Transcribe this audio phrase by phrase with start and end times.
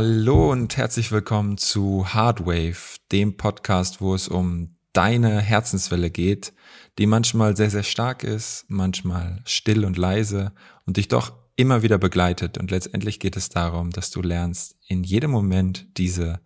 [0.00, 6.52] Hallo und herzlich willkommen zu Hardwave, dem Podcast, wo es um deine Herzenswelle geht,
[6.98, 10.52] die manchmal sehr, sehr stark ist, manchmal still und leise
[10.86, 12.58] und dich doch immer wieder begleitet.
[12.58, 16.38] Und letztendlich geht es darum, dass du lernst, in jedem Moment diese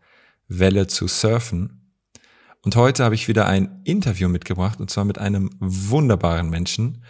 [0.48, 1.92] Welle zu surfen.
[2.62, 7.04] Und heute habe ich wieder ein Interview mitgebracht, und zwar mit einem wunderbaren Menschen.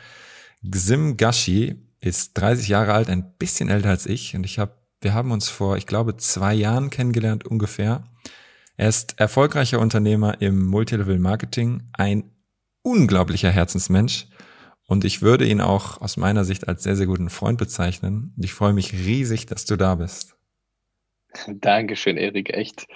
[0.69, 5.15] Xim Gashi ist 30 Jahre alt, ein bisschen älter als ich, und ich habe wir
[5.15, 8.05] haben uns vor, ich glaube, zwei Jahren kennengelernt ungefähr.
[8.77, 12.31] Er ist erfolgreicher Unternehmer im Multilevel Marketing, ein
[12.83, 14.27] unglaublicher Herzensmensch
[14.87, 18.35] und ich würde ihn auch aus meiner Sicht als sehr, sehr guten Freund bezeichnen.
[18.41, 20.37] Ich freue mich riesig, dass du da bist.
[21.49, 22.51] Dankeschön, Erik.
[22.51, 22.87] Echt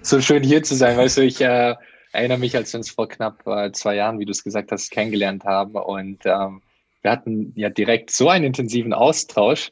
[0.00, 0.96] so schön hier zu sein.
[0.96, 1.74] Weißt du, ich äh,
[2.12, 4.90] erinnere mich, als wir uns vor knapp äh, zwei Jahren, wie du es gesagt hast,
[4.90, 6.62] kennengelernt haben und ähm,
[7.02, 9.70] wir hatten ja direkt so einen intensiven Austausch.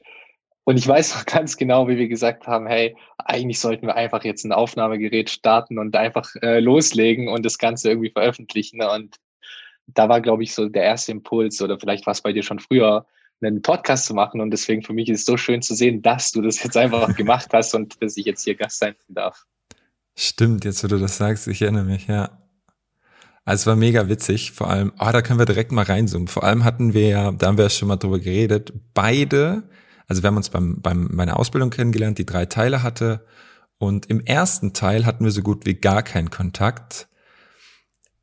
[0.65, 4.25] Und ich weiß noch ganz genau, wie wir gesagt haben, hey, eigentlich sollten wir einfach
[4.25, 8.83] jetzt ein Aufnahmegerät starten und einfach äh, loslegen und das Ganze irgendwie veröffentlichen.
[8.83, 9.17] Und
[9.87, 12.59] da war, glaube ich, so der erste Impuls oder vielleicht war es bei dir schon
[12.59, 13.07] früher,
[13.43, 14.41] einen Podcast zu machen.
[14.41, 17.15] Und deswegen für mich ist es so schön zu sehen, dass du das jetzt einfach
[17.17, 19.47] gemacht hast und dass ich jetzt hier Gast sein darf.
[20.17, 22.31] Stimmt, jetzt wo du das sagst, ich erinnere mich, ja.
[23.45, 26.29] Also es war mega witzig, vor allem, ah, oh, da können wir direkt mal reinzoomen.
[26.29, 29.63] Vor allem hatten wir ja, da haben wir ja schon mal drüber geredet, beide
[30.11, 33.25] also wir haben uns beim, beim meiner Ausbildung kennengelernt, die drei Teile hatte.
[33.79, 37.07] Und im ersten Teil hatten wir so gut wie gar keinen Kontakt,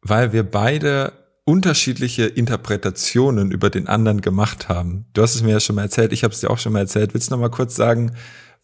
[0.02, 1.13] weil wir beide
[1.45, 5.05] unterschiedliche Interpretationen über den anderen gemacht haben.
[5.13, 6.80] Du hast es mir ja schon mal erzählt, ich habe es dir auch schon mal
[6.80, 7.13] erzählt.
[7.13, 8.11] Willst du noch mal kurz sagen,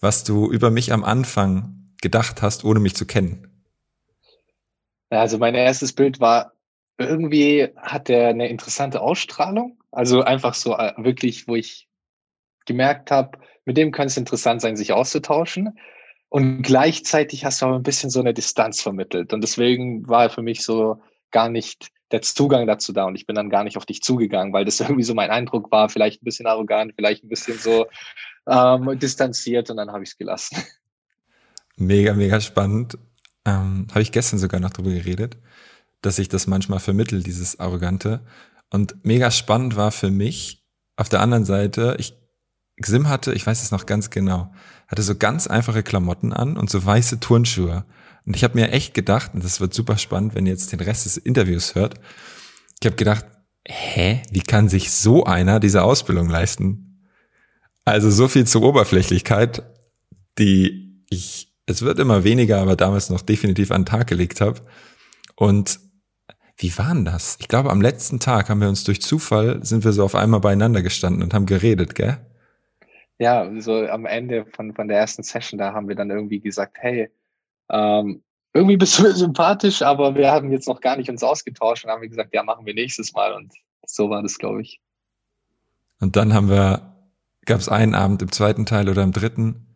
[0.01, 3.47] was du über mich am Anfang gedacht hast, ohne mich zu kennen?
[5.09, 6.51] Also mein erstes Bild war,
[6.97, 9.79] irgendwie hat er eine interessante Ausstrahlung.
[9.91, 11.87] Also einfach so äh, wirklich, wo ich
[12.65, 15.77] gemerkt habe, mit dem könnte es interessant sein, sich auszutauschen.
[16.29, 19.33] Und gleichzeitig hast du aber ein bisschen so eine Distanz vermittelt.
[19.33, 21.01] Und deswegen war für mich so
[21.31, 23.05] gar nicht der Zugang dazu da.
[23.05, 25.71] Und ich bin dann gar nicht auf dich zugegangen, weil das irgendwie so mein Eindruck
[25.71, 27.85] war, vielleicht ein bisschen arrogant, vielleicht ein bisschen so
[28.47, 29.69] ähm, distanziert.
[29.69, 30.57] Und dann habe ich es gelassen.
[31.75, 32.99] Mega, mega spannend.
[33.45, 35.37] Ähm, habe ich gestern sogar noch drüber geredet,
[36.01, 38.21] dass ich das manchmal vermittel, dieses Arrogante.
[38.69, 40.63] Und mega spannend war für mich,
[40.97, 42.22] auf der anderen Seite, ich
[42.83, 44.53] Xim hatte, ich weiß es noch ganz genau,
[44.87, 47.85] hatte so ganz einfache Klamotten an und so weiße Turnschuhe.
[48.25, 50.79] Und ich habe mir echt gedacht, und das wird super spannend, wenn ihr jetzt den
[50.79, 51.95] Rest des Interviews hört,
[52.79, 53.25] ich habe gedacht,
[53.67, 57.09] hä, wie kann sich so einer diese Ausbildung leisten?
[57.85, 59.63] Also so viel zur Oberflächlichkeit,
[60.37, 64.61] die ich, es wird immer weniger, aber damals noch definitiv an den Tag gelegt habe.
[65.35, 65.79] Und
[66.57, 67.37] wie war denn das?
[67.39, 70.39] Ich glaube, am letzten Tag haben wir uns durch Zufall, sind wir so auf einmal
[70.39, 72.19] beieinander gestanden und haben geredet, gell?
[73.23, 76.77] Ja, so am Ende von, von der ersten Session, da haben wir dann irgendwie gesagt,
[76.81, 77.09] hey,
[77.69, 78.21] ähm,
[78.53, 82.07] irgendwie bist du sympathisch, aber wir haben jetzt noch gar nicht uns ausgetauscht und haben
[82.07, 83.53] gesagt, ja, machen wir nächstes Mal und
[83.85, 84.81] so war das, glaube ich.
[86.01, 86.97] Und dann haben wir,
[87.45, 89.67] gab es einen Abend im zweiten Teil oder im dritten,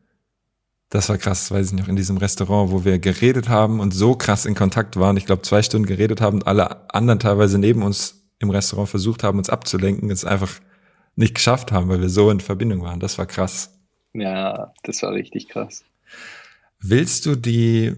[0.89, 4.15] das war krass, weiß ich noch, in diesem Restaurant, wo wir geredet haben und so
[4.15, 5.15] krass in Kontakt waren.
[5.15, 9.23] Ich glaube, zwei Stunden geredet haben und alle anderen teilweise neben uns im Restaurant versucht
[9.23, 10.09] haben, uns abzulenken.
[10.11, 10.59] Es ist einfach
[11.17, 12.99] nicht geschafft haben, weil wir so in Verbindung waren.
[12.99, 13.77] Das war krass.
[14.13, 15.83] Ja, das war richtig krass.
[16.79, 17.95] Willst du die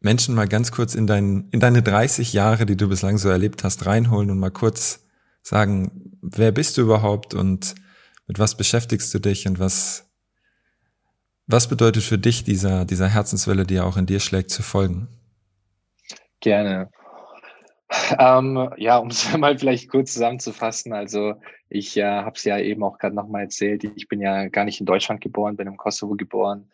[0.00, 3.62] Menschen mal ganz kurz in, dein, in deine 30 Jahre, die du bislang so erlebt
[3.62, 5.06] hast, reinholen und mal kurz
[5.42, 7.74] sagen, wer bist du überhaupt und
[8.26, 10.10] mit was beschäftigst du dich und was,
[11.46, 15.08] was bedeutet für dich dieser, dieser Herzenswelle, die ja auch in dir schlägt, zu folgen?
[16.40, 16.90] Gerne.
[18.18, 21.34] Ähm, ja, um es mal vielleicht kurz zusammenzufassen, also
[21.68, 24.80] ich äh, habe es ja eben auch gerade nochmal erzählt, ich bin ja gar nicht
[24.80, 26.70] in Deutschland geboren, bin im Kosovo geboren,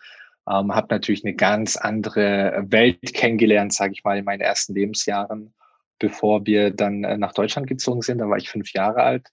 [0.48, 5.54] ähm, habe natürlich eine ganz andere Welt kennengelernt, sage ich mal, in meinen ersten Lebensjahren,
[5.98, 8.18] bevor wir dann äh, nach Deutschland gezogen sind.
[8.18, 9.28] Da war ich fünf Jahre alt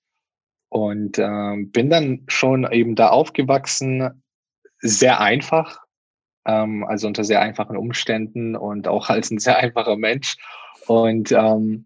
[0.69, 4.23] und ähm, bin dann schon eben da aufgewachsen,
[4.79, 5.79] sehr einfach,
[6.45, 10.37] ähm, also unter sehr einfachen Umständen und auch als ein sehr einfacher Mensch
[10.87, 11.85] und ähm,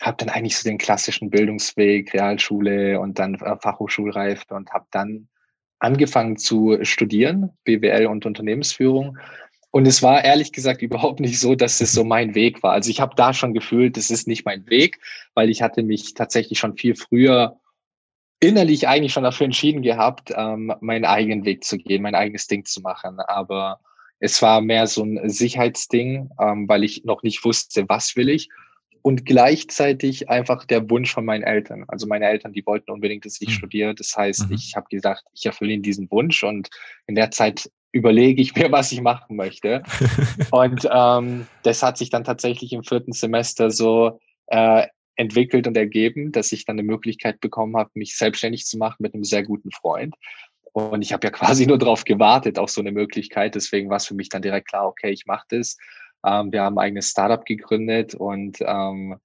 [0.00, 5.28] habe dann eigentlich so den klassischen Bildungsweg, Realschule und dann äh, Fachhochschulreife und habe dann
[5.80, 9.18] angefangen zu studieren, BWL und Unternehmensführung.
[9.70, 12.72] Und es war ehrlich gesagt überhaupt nicht so, dass es so mein Weg war.
[12.72, 14.98] Also ich habe da schon gefühlt, das ist nicht mein Weg,
[15.34, 17.58] weil ich hatte mich tatsächlich schon viel früher
[18.40, 22.64] innerlich eigentlich schon dafür entschieden gehabt, ähm, meinen eigenen Weg zu gehen, mein eigenes Ding
[22.64, 23.18] zu machen.
[23.18, 23.80] Aber
[24.20, 28.48] es war mehr so ein Sicherheitsding, ähm, weil ich noch nicht wusste, was will ich.
[29.02, 31.84] Und gleichzeitig einfach der Wunsch von meinen Eltern.
[31.88, 33.52] Also meine Eltern, die wollten unbedingt, dass ich mhm.
[33.52, 33.94] studiere.
[33.94, 34.56] Das heißt, mhm.
[34.56, 36.42] ich habe gesagt, ich erfülle ihnen diesen Wunsch.
[36.42, 36.68] Und
[37.06, 39.82] in der Zeit überlege ich mir, was ich machen möchte.
[40.50, 44.18] und ähm, das hat sich dann tatsächlich im vierten Semester so
[44.48, 44.86] äh,
[45.18, 49.14] entwickelt und ergeben, dass ich dann eine Möglichkeit bekommen habe, mich selbstständig zu machen mit
[49.14, 50.14] einem sehr guten Freund.
[50.78, 53.54] Und ich habe ja quasi nur darauf gewartet, auf so eine Möglichkeit.
[53.54, 55.76] Deswegen war es für mich dann direkt klar, okay, ich mache das.
[56.24, 59.16] Ähm, wir haben ein eigenes Startup gegründet und ähm,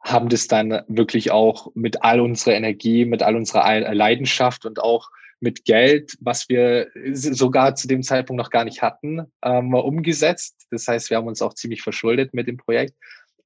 [0.00, 5.08] haben das dann wirklich auch mit all unserer Energie, mit all unserer Leidenschaft und auch
[5.40, 10.66] mit Geld, was wir sogar zu dem Zeitpunkt noch gar nicht hatten, ähm, umgesetzt.
[10.70, 12.94] Das heißt, wir haben uns auch ziemlich verschuldet mit dem Projekt.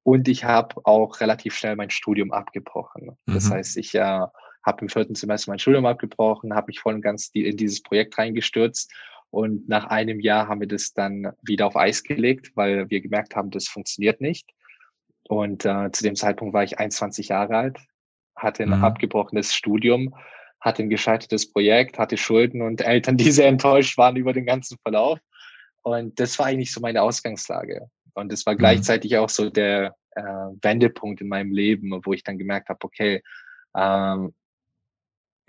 [0.03, 3.17] Und ich habe auch relativ schnell mein Studium abgebrochen.
[3.27, 3.55] Das mhm.
[3.55, 4.27] heißt, ich äh,
[4.64, 8.19] habe im vierten Semester mein Studium abgebrochen, habe mich voll und ganz in dieses Projekt
[8.19, 8.93] reingestürzt.
[9.31, 13.37] Und nach einem Jahr haben wir das dann wieder auf Eis gelegt, weil wir gemerkt
[13.37, 14.49] haben, das funktioniert nicht.
[15.28, 17.78] Und äh, zu dem Zeitpunkt war ich 21 Jahre alt,
[18.34, 18.84] hatte ein mhm.
[18.84, 20.14] abgebrochenes Studium,
[20.60, 24.78] hatte ein gescheitertes Projekt, hatte Schulden und Eltern, die sehr enttäuscht waren über den ganzen
[24.82, 25.19] Verlauf.
[25.82, 27.88] Und das war eigentlich so meine Ausgangslage.
[28.14, 28.58] Und das war mhm.
[28.58, 33.22] gleichzeitig auch so der äh, Wendepunkt in meinem Leben, wo ich dann gemerkt habe, okay,
[33.76, 34.34] ähm,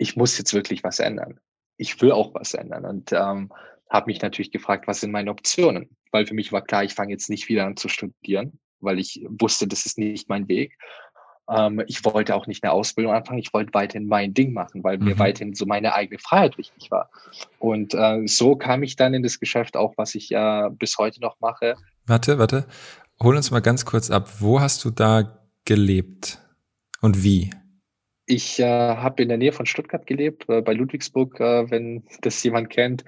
[0.00, 1.38] ich muss jetzt wirklich was ändern.
[1.76, 2.86] Ich will auch was ändern.
[2.86, 3.52] Und ähm,
[3.90, 5.90] habe mich natürlich gefragt, was sind meine Optionen?
[6.10, 9.24] Weil für mich war klar, ich fange jetzt nicht wieder an zu studieren, weil ich
[9.28, 10.78] wusste, das ist nicht mein Weg.
[11.50, 14.96] Ähm, ich wollte auch nicht eine Ausbildung anfangen, ich wollte weiterhin mein Ding machen, weil
[14.96, 15.04] mhm.
[15.04, 17.10] mir weiterhin so meine eigene Freiheit wichtig war.
[17.58, 20.96] Und äh, so kam ich dann in das Geschäft auch, was ich ja äh, bis
[20.96, 21.76] heute noch mache.
[22.06, 22.66] Warte, warte.
[23.22, 24.40] Hol uns mal ganz kurz ab.
[24.40, 26.38] Wo hast du da gelebt
[27.02, 27.50] und wie?
[28.30, 32.42] Ich äh, habe in der Nähe von Stuttgart gelebt, äh, bei Ludwigsburg, äh, wenn das
[32.42, 33.04] jemand kennt.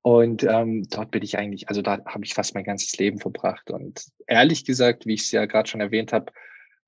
[0.00, 3.70] Und ähm, dort bin ich eigentlich, also da habe ich fast mein ganzes Leben verbracht.
[3.70, 6.32] Und ehrlich gesagt, wie ich es ja gerade schon erwähnt habe,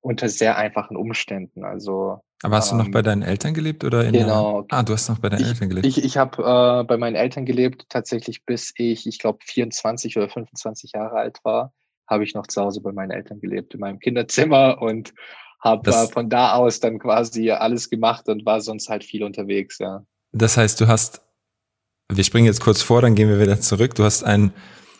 [0.01, 1.63] unter sehr einfachen Umständen.
[1.63, 4.63] Also aber hast du noch bei ähm, deinen Eltern gelebt oder in genau.
[4.63, 5.85] Der, ah, du hast noch bei deinen ich, Eltern gelebt.
[5.85, 10.27] Ich, ich habe äh, bei meinen Eltern gelebt, tatsächlich bis ich, ich glaube, 24 oder
[10.27, 11.71] 25 Jahre alt war,
[12.07, 15.13] habe ich noch zu Hause bei meinen Eltern gelebt, in meinem Kinderzimmer und
[15.65, 19.79] habe äh, von da aus dann quasi alles gemacht und war sonst halt viel unterwegs,
[19.79, 20.05] ja.
[20.31, 21.21] Das heißt, du hast,
[22.11, 23.95] wir springen jetzt kurz vor, dann gehen wir wieder zurück.
[23.95, 24.53] Du hast ein,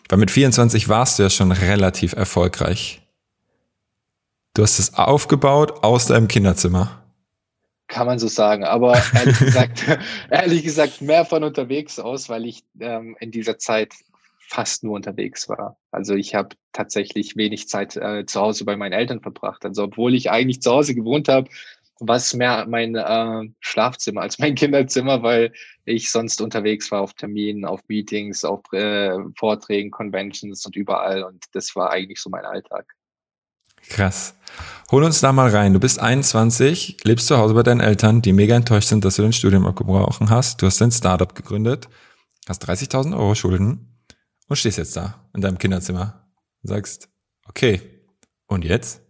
[0.10, 3.02] weil mit 24 warst du ja schon relativ erfolgreich.
[4.56, 7.04] Du hast es aufgebaut aus deinem Kinderzimmer.
[7.88, 10.00] Kann man so sagen, aber ehrlich gesagt,
[10.32, 13.94] ehrlich gesagt mehr von unterwegs aus, weil ich ähm, in dieser Zeit
[14.48, 15.78] fast nur unterwegs war.
[15.92, 19.66] Also ich habe tatsächlich wenig Zeit äh, zu Hause bei meinen Eltern verbracht.
[19.66, 21.50] Also obwohl ich eigentlich zu Hause gewohnt habe,
[22.00, 25.54] war es mehr mein äh, Schlafzimmer als mein Kinderzimmer, weil
[25.86, 31.24] ich sonst unterwegs war auf Terminen, auf Meetings, auf äh, Vorträgen, Conventions und überall.
[31.24, 32.86] Und das war eigentlich so mein Alltag.
[33.88, 34.36] Krass.
[34.92, 35.74] Hol uns da mal rein.
[35.74, 39.22] Du bist 21, lebst zu Hause bei deinen Eltern, die mega enttäuscht sind, dass du
[39.22, 40.62] dein Studium abgebrochen hast.
[40.62, 41.88] Du hast dein Startup gegründet,
[42.48, 43.95] hast 30.000 Euro Schulden
[44.48, 46.28] und stehst jetzt da in deinem Kinderzimmer
[46.64, 47.10] und sagst,
[47.48, 47.82] okay,
[48.48, 49.02] und jetzt?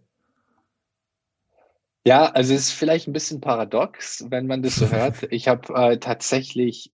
[2.05, 5.23] Ja, also es ist vielleicht ein bisschen paradox, wenn man das so hört.
[5.31, 6.91] Ich habe äh, tatsächlich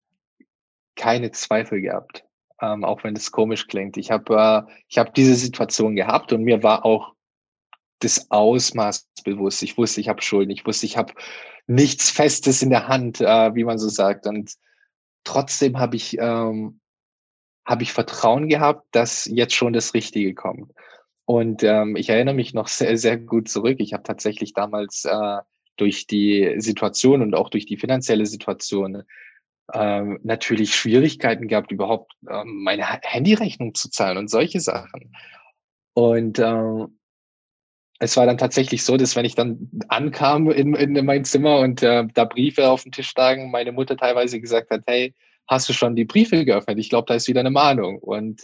[0.95, 2.25] keine Zweifel gehabt,
[2.61, 3.97] ähm, auch wenn das komisch klingt.
[3.97, 4.35] Ich habe
[4.68, 7.13] äh, ich habe diese Situation gehabt und mir war auch
[7.99, 9.63] das Ausmaß bewusst.
[9.63, 10.51] Ich wusste, ich habe Schulden.
[10.51, 11.13] Ich wusste, ich habe
[11.68, 14.27] nichts Festes in der Hand, äh, wie man so sagt.
[14.27, 14.56] Und
[15.23, 16.81] trotzdem habe ich, ähm,
[17.65, 20.71] habe ich Vertrauen gehabt, dass jetzt schon das Richtige kommt.
[21.25, 23.77] Und ähm, ich erinnere mich noch sehr, sehr gut zurück.
[23.80, 25.37] Ich habe tatsächlich damals äh,
[25.77, 29.03] durch die Situation und auch durch die finanzielle Situation
[29.73, 35.15] ähm, natürlich Schwierigkeiten gehabt, überhaupt ähm, meine Handyrechnung zu zahlen und solche Sachen.
[35.94, 36.99] Und ähm,
[37.99, 41.83] es war dann tatsächlich so, dass wenn ich dann ankam in, in mein Zimmer und
[41.83, 45.13] äh, da Briefe auf dem Tisch lagen, meine Mutter teilweise gesagt hat, hey,
[45.48, 46.80] hast du schon die Briefe geöffnet?
[46.80, 48.00] Ich glaube, da ist wieder eine Mahnung.
[48.00, 48.44] Und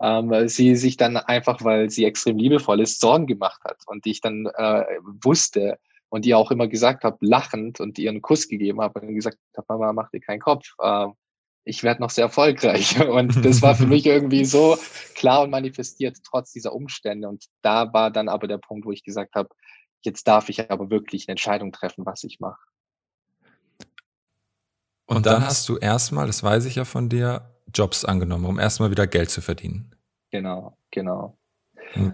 [0.00, 4.20] ähm, sie sich dann einfach, weil sie extrem liebevoll ist, Sorgen gemacht hat und ich
[4.20, 4.84] dann äh,
[5.22, 5.78] wusste
[6.08, 9.38] und ihr auch immer gesagt habe, lachend und ihr einen Kuss gegeben habe und gesagt
[9.56, 10.74] habe, Mama, mach dir keinen Kopf.
[10.80, 11.08] Äh,
[11.64, 12.98] ich werde noch sehr erfolgreich.
[13.08, 14.78] Und das war für mich irgendwie so
[15.14, 17.28] klar und manifestiert, trotz dieser Umstände.
[17.28, 19.50] Und da war dann aber der Punkt, wo ich gesagt habe,
[20.02, 22.58] jetzt darf ich aber wirklich eine Entscheidung treffen, was ich mache.
[25.08, 28.90] Und dann hast du erstmal, das weiß ich ja von dir, Jobs angenommen, um erstmal
[28.90, 29.94] wieder Geld zu verdienen.
[30.30, 31.38] Genau, genau.
[31.92, 32.12] Hm.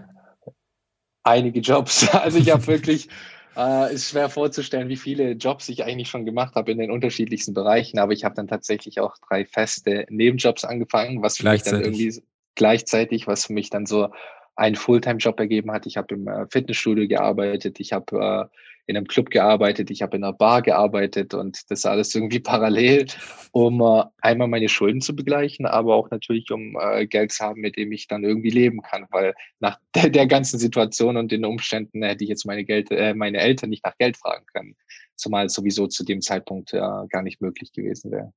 [1.23, 2.07] Einige Jobs.
[2.13, 3.09] Also ich habe wirklich
[3.57, 7.53] äh, ist schwer vorzustellen, wie viele Jobs ich eigentlich schon gemacht habe in den unterschiedlichsten
[7.53, 11.81] Bereichen, aber ich habe dann tatsächlich auch drei feste Nebenjobs angefangen, was für mich dann
[11.81, 12.21] irgendwie
[12.55, 14.09] gleichzeitig, was für mich dann so
[14.55, 15.85] einen Fulltime-Job ergeben hat.
[15.85, 18.57] Ich habe im äh, Fitnessstudio gearbeitet, ich habe äh,
[18.87, 23.07] in einem Club gearbeitet, ich habe in einer Bar gearbeitet und das alles irgendwie parallel,
[23.51, 27.61] um äh, einmal meine Schulden zu begleichen, aber auch natürlich, um äh, Geld zu haben,
[27.61, 31.45] mit dem ich dann irgendwie leben kann, weil nach der, der ganzen Situation und den
[31.45, 34.75] Umständen hätte ich jetzt meine, Geld, äh, meine Eltern nicht nach Geld fragen können,
[35.15, 38.33] zumal es sowieso zu dem Zeitpunkt äh, gar nicht möglich gewesen wäre.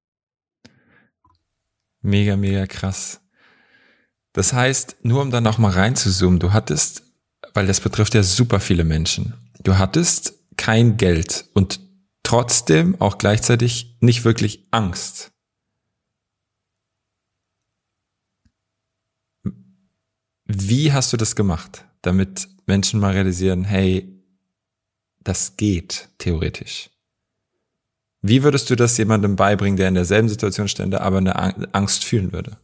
[2.01, 3.21] Mega, mega krass.
[4.33, 7.03] Das heißt, nur um dann noch mal reinzuzoomen, du hattest,
[7.55, 11.81] weil das betrifft ja super viele Menschen, du hattest kein Geld und
[12.23, 15.33] trotzdem auch gleichzeitig nicht wirklich Angst.
[20.45, 24.23] Wie hast du das gemacht, damit Menschen mal realisieren, hey,
[25.21, 26.91] das geht theoretisch?
[28.21, 32.33] Wie würdest du das jemandem beibringen, der in derselben Situation stände, aber eine Angst fühlen
[32.33, 32.59] würde?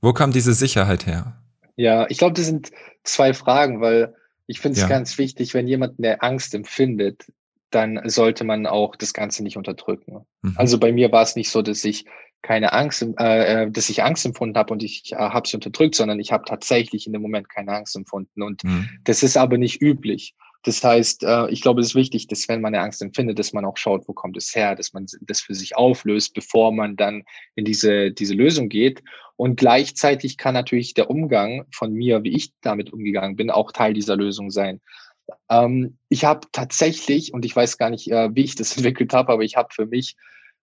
[0.00, 1.40] Wo kam diese Sicherheit her?
[1.76, 2.70] Ja, ich glaube, das sind
[3.02, 4.14] zwei Fragen, weil
[4.52, 4.88] ich finde es ja.
[4.88, 7.32] ganz wichtig, wenn jemand eine Angst empfindet,
[7.70, 10.26] dann sollte man auch das Ganze nicht unterdrücken.
[10.42, 10.52] Mhm.
[10.56, 12.04] Also bei mir war es nicht so, dass ich
[12.42, 15.94] keine Angst, äh, äh dass ich Angst empfunden habe und ich äh, habe sie unterdrückt,
[15.94, 18.42] sondern ich habe tatsächlich in dem Moment keine Angst empfunden.
[18.42, 18.90] Und mhm.
[19.04, 20.34] das ist aber nicht üblich.
[20.64, 23.52] Das heißt, äh, ich glaube, es ist wichtig, dass wenn man eine Angst empfindet, dass
[23.52, 26.96] man auch schaut, wo kommt es her, dass man das für sich auflöst, bevor man
[26.96, 27.24] dann
[27.56, 29.02] in diese, diese Lösung geht.
[29.36, 33.92] Und gleichzeitig kann natürlich der Umgang von mir, wie ich damit umgegangen bin, auch Teil
[33.92, 34.80] dieser Lösung sein.
[35.48, 39.32] Ähm, ich habe tatsächlich, und ich weiß gar nicht, äh, wie ich das entwickelt habe,
[39.32, 40.16] aber ich habe für mich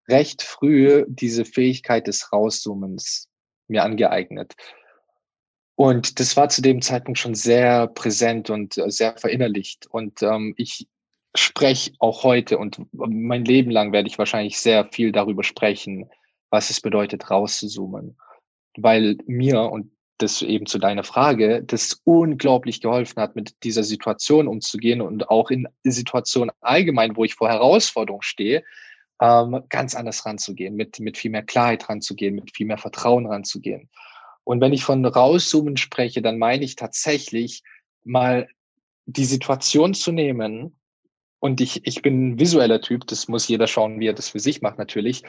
[0.07, 3.27] recht früh diese Fähigkeit des Rauszoomens
[3.67, 4.55] mir angeeignet.
[5.79, 9.87] Und das war zu dem Zeitpunkt schon sehr präsent und äh, sehr verinnerlicht.
[9.87, 10.89] Und ähm, ich
[11.33, 16.09] spreche auch heute und mein Leben lang werde ich wahrscheinlich sehr viel darüber sprechen,
[16.49, 18.17] was es bedeutet, rauszuzoomen.
[18.75, 24.49] Weil mir, und das eben zu deiner Frage, das unglaublich geholfen hat, mit dieser Situation
[24.49, 28.65] umzugehen und auch in Situationen allgemein, wo ich vor Herausforderungen stehe,
[29.21, 33.89] ähm, ganz anders ranzugehen, mit, mit viel mehr Klarheit ranzugehen, mit viel mehr Vertrauen ranzugehen.
[34.49, 37.61] Und wenn ich von rauszoomen spreche, dann meine ich tatsächlich
[38.03, 38.47] mal
[39.05, 40.75] die Situation zu nehmen.
[41.37, 44.39] Und ich, ich bin ein visueller Typ, das muss jeder schauen, wie er das für
[44.39, 45.21] sich macht natürlich.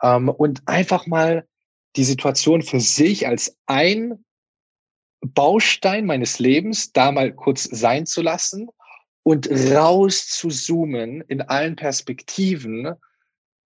[0.00, 1.48] Ähm, und einfach mal
[1.96, 4.24] die Situation für sich als ein
[5.20, 8.68] Baustein meines Lebens da mal kurz sein zu lassen
[9.24, 12.94] und raus zu zoomen in allen Perspektiven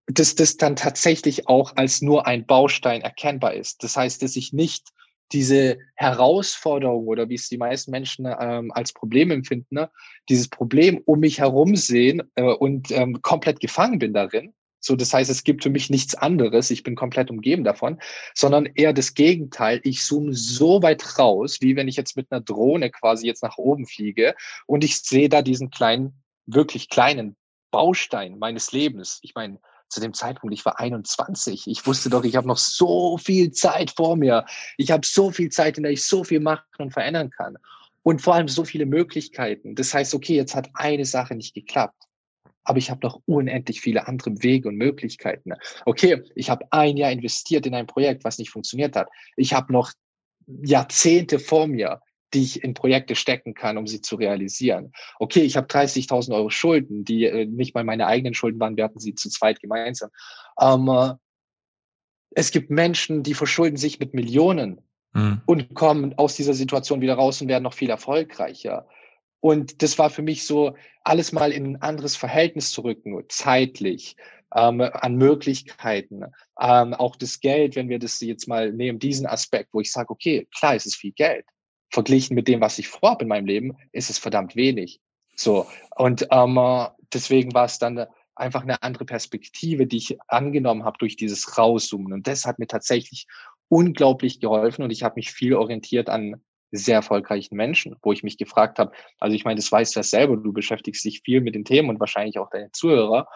[0.08, 3.84] dass das dann tatsächlich auch als nur ein Baustein erkennbar ist.
[3.84, 4.90] Das heißt, dass ich nicht
[5.32, 9.90] diese Herausforderung oder wie es die meisten Menschen ähm, als Problem empfinden, ne,
[10.30, 14.54] dieses Problem um mich herum sehen äh, und ähm, komplett gefangen bin darin.
[14.80, 16.70] So, das heißt, es gibt für mich nichts anderes.
[16.70, 18.00] Ich bin komplett umgeben davon,
[18.36, 19.80] sondern eher das Gegenteil.
[19.84, 23.58] Ich zoome so weit raus, wie wenn ich jetzt mit einer Drohne quasi jetzt nach
[23.58, 24.36] oben fliege
[24.68, 27.38] und ich sehe da diesen kleinen, wirklich kleinen
[27.72, 29.20] Baustein meines Lebens.
[29.22, 29.60] Ich meine,
[29.94, 31.68] zu dem Zeitpunkt, ich war 21.
[31.68, 34.46] Ich wusste doch, ich habe noch so viel Zeit vor mir.
[34.78, 37.58] Ich habe so viel Zeit, in der ich so viel machen und verändern kann.
[38.02, 39.76] Und vor allem so viele Möglichkeiten.
[39.76, 42.04] Das heißt, okay, jetzt hat eine Sache nicht geklappt.
[42.66, 45.52] Aber ich habe noch unendlich viele andere Wege und Möglichkeiten.
[45.86, 49.10] Okay, ich habe ein Jahr investiert in ein Projekt, was nicht funktioniert hat.
[49.36, 49.92] Ich habe noch
[50.48, 52.02] Jahrzehnte vor mir
[52.34, 54.92] die ich in Projekte stecken kann, um sie zu realisieren.
[55.20, 58.84] Okay, ich habe 30.000 Euro Schulden, die äh, nicht mal meine eigenen Schulden waren, wir
[58.84, 60.10] hatten sie zu zweit gemeinsam.
[60.60, 61.14] Ähm, äh,
[62.32, 64.82] es gibt Menschen, die verschulden sich mit Millionen
[65.14, 65.42] mhm.
[65.46, 68.88] und kommen aus dieser Situation wieder raus und werden noch viel erfolgreicher.
[69.40, 74.16] Und das war für mich so, alles mal in ein anderes Verhältnis zu rücken, zeitlich,
[74.56, 76.24] ähm, an Möglichkeiten,
[76.60, 80.10] ähm, auch das Geld, wenn wir das jetzt mal nehmen, diesen Aspekt, wo ich sage,
[80.12, 81.46] okay, klar, es ist viel Geld,
[81.94, 85.00] verglichen mit dem, was ich vorhabe in meinem Leben, ist es verdammt wenig.
[85.36, 85.68] So.
[85.96, 86.60] Und ähm,
[87.14, 92.12] deswegen war es dann einfach eine andere Perspektive, die ich angenommen habe durch dieses Rauszoomen.
[92.12, 93.28] Und das hat mir tatsächlich
[93.70, 98.38] unglaublich geholfen und ich habe mich viel orientiert an sehr erfolgreichen Menschen, wo ich mich
[98.38, 101.54] gefragt habe, also ich meine, das weißt du ja selber, du beschäftigst dich viel mit
[101.54, 103.28] den Themen und wahrscheinlich auch deine Zuhörer.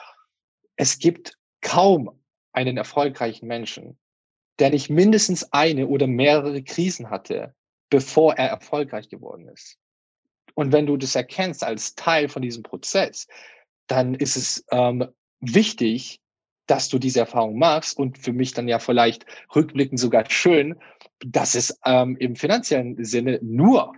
[0.75, 2.19] Es gibt kaum
[2.51, 3.99] einen erfolgreichen Menschen,
[4.57, 7.53] der nicht mindestens eine oder mehrere Krisen hatte,
[7.89, 9.77] bevor er erfolgreich geworden ist.
[10.56, 13.27] Und wenn du das erkennst als Teil von diesem Prozess,
[13.88, 15.08] dann ist es ähm,
[15.39, 16.20] wichtig,
[16.65, 19.25] dass du diese Erfahrung machst und für mich dann ja vielleicht
[19.56, 20.75] rückblickend sogar schön,
[21.20, 23.94] dass es ähm, im finanziellen Sinne nur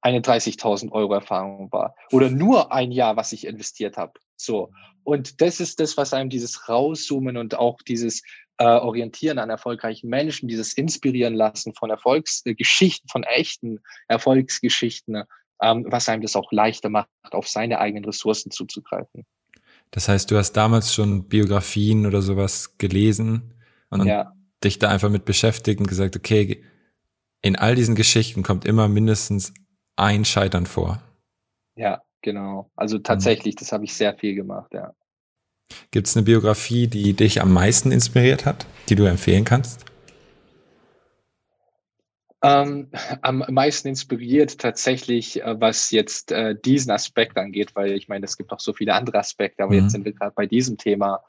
[0.00, 4.12] eine 30.000 Euro Erfahrung war oder nur ein Jahr, was ich investiert habe.
[4.36, 4.70] So.
[5.04, 8.22] Und das ist das, was einem dieses Rauszoomen und auch dieses
[8.58, 15.24] äh, Orientieren an erfolgreichen Menschen, dieses Inspirieren lassen von Erfolgsgeschichten, von echten Erfolgsgeschichten
[15.62, 19.24] ähm, was einem das auch leichter macht, auf seine eigenen Ressourcen zuzugreifen.
[19.90, 23.54] Das heißt, du hast damals schon Biografien oder sowas gelesen
[23.90, 24.32] und ja.
[24.62, 26.64] dich da einfach mit beschäftigt und gesagt, okay,
[27.40, 29.54] in all diesen Geschichten kommt immer mindestens
[29.94, 31.00] ein Scheitern vor.
[31.76, 32.70] Ja, genau.
[32.74, 33.58] Also tatsächlich, mhm.
[33.60, 34.92] das habe ich sehr viel gemacht, ja.
[35.90, 39.84] Gibt es eine Biografie, die dich am meisten inspiriert hat, die du empfehlen kannst?
[42.42, 42.88] Ähm,
[43.22, 48.36] am meisten inspiriert tatsächlich, äh, was jetzt äh, diesen Aspekt angeht, weil ich meine, es
[48.36, 49.82] gibt auch so viele andere Aspekte, aber mhm.
[49.82, 51.24] jetzt sind wir gerade bei diesem Thema,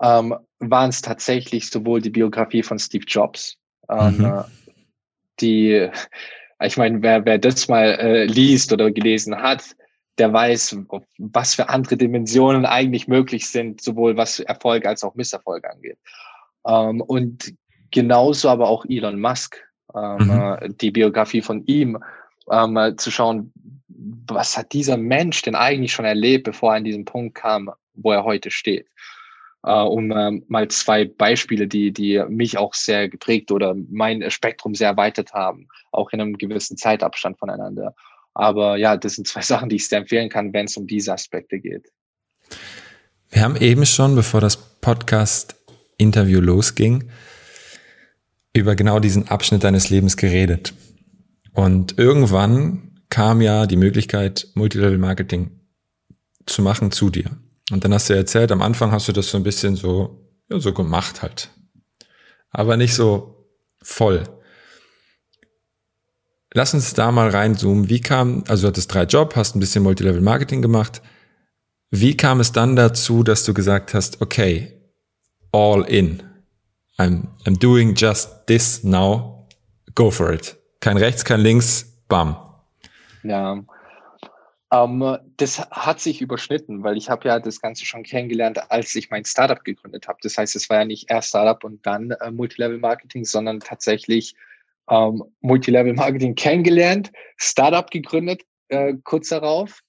[0.00, 3.58] ähm, waren es tatsächlich sowohl die Biografie von Steve Jobs,
[3.90, 4.24] ähm, mhm.
[4.24, 4.42] Äh,
[5.40, 5.90] die,
[6.62, 9.76] ich meine, wer, wer das mal äh, liest oder gelesen hat,
[10.18, 10.78] der weiß,
[11.18, 15.98] was für andere Dimensionen eigentlich möglich sind, sowohl was Erfolg als auch Misserfolg angeht.
[16.66, 17.54] Ähm, und
[17.90, 20.30] genauso aber auch Elon Musk, ähm, mhm.
[20.60, 21.98] Äh, die Biografie von ihm,
[22.50, 23.52] ähm, äh, zu schauen,
[23.88, 28.12] was hat dieser Mensch denn eigentlich schon erlebt, bevor er an diesen Punkt kam, wo
[28.12, 28.86] er heute steht.
[29.66, 34.76] Uh, um ähm, mal zwei Beispiele, die, die mich auch sehr geprägt oder mein Spektrum
[34.76, 37.92] sehr erweitert haben, auch in einem gewissen Zeitabstand voneinander.
[38.38, 41.12] Aber ja, das sind zwei Sachen, die ich sehr empfehlen kann, wenn es um diese
[41.12, 41.92] Aspekte geht.
[43.30, 47.10] Wir haben eben schon, bevor das Podcast-Interview losging,
[48.54, 50.72] über genau diesen Abschnitt deines Lebens geredet.
[51.52, 55.50] Und irgendwann kam ja die Möglichkeit, Multilevel-Marketing
[56.46, 57.30] zu machen zu dir.
[57.70, 60.60] Und dann hast du erzählt, am Anfang hast du das so ein bisschen so, ja,
[60.60, 61.50] so gemacht halt.
[62.50, 63.48] Aber nicht so
[63.82, 64.22] voll.
[66.58, 67.88] Lass uns da mal reinzoomen.
[67.88, 71.00] Wie kam, also du hattest drei Jobs, hast ein bisschen Multilevel-Marketing gemacht.
[71.92, 74.72] Wie kam es dann dazu, dass du gesagt hast, okay,
[75.52, 76.20] all in.
[76.98, 79.46] I'm, I'm doing just this now.
[79.94, 80.56] Go for it.
[80.80, 81.96] Kein rechts, kein links.
[82.08, 82.36] Bam.
[83.22, 83.62] Ja.
[84.72, 89.10] Ähm, das hat sich überschnitten, weil ich habe ja das Ganze schon kennengelernt, als ich
[89.10, 90.18] mein Startup gegründet habe.
[90.24, 94.34] Das heißt, es war ja nicht erst Startup und dann äh, Multilevel Marketing, sondern tatsächlich
[94.88, 99.80] ähm, Multilevel Marketing kennengelernt, Startup gegründet, äh, kurz darauf,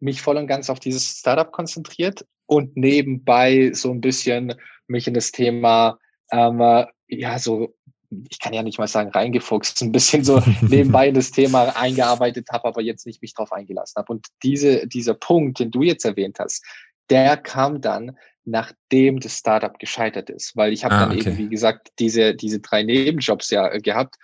[0.00, 4.54] mich voll und ganz auf dieses Startup konzentriert und nebenbei so ein bisschen
[4.86, 5.98] mich in das Thema
[6.32, 7.74] ähm, äh, ja, so,
[8.28, 12.48] ich kann ja nicht mal sagen, reingefuchst, ein bisschen so nebenbei in das Thema eingearbeitet
[12.50, 14.12] habe, aber jetzt nicht mich drauf eingelassen habe.
[14.12, 16.64] Und diese, dieser Punkt, den du jetzt erwähnt hast,
[17.10, 21.30] der kam dann, nachdem das Startup gescheitert ist, weil ich habe ah, dann okay.
[21.30, 24.16] eben, wie gesagt, diese, diese drei Nebenjobs ja äh, gehabt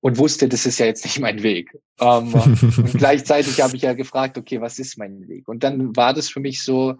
[0.00, 1.70] und wusste, das ist ja jetzt nicht mein Weg.
[2.00, 5.48] Ähm, und gleichzeitig habe ich ja gefragt, okay, was ist mein Weg?
[5.48, 6.94] Und dann war das für mich so,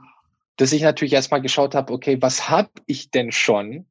[0.56, 3.86] dass ich natürlich erstmal geschaut habe, okay, was habe ich denn schon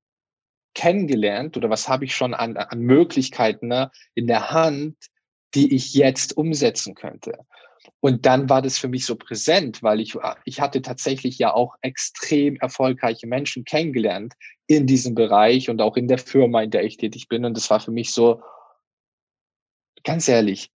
[0.73, 4.95] kennengelernt oder was habe ich schon an, an Möglichkeiten ne, in der Hand,
[5.53, 7.39] die ich jetzt umsetzen könnte.
[7.99, 11.75] Und dann war das für mich so präsent, weil ich, ich hatte tatsächlich ja auch
[11.81, 14.33] extrem erfolgreiche Menschen kennengelernt
[14.65, 17.45] in diesem Bereich und auch in der Firma, in der ich tätig bin.
[17.45, 18.41] Und das war für mich so,
[20.03, 20.71] ganz ehrlich,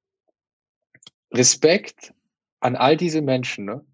[1.34, 2.13] Respekt
[2.60, 3.86] an all diese Menschen, ne?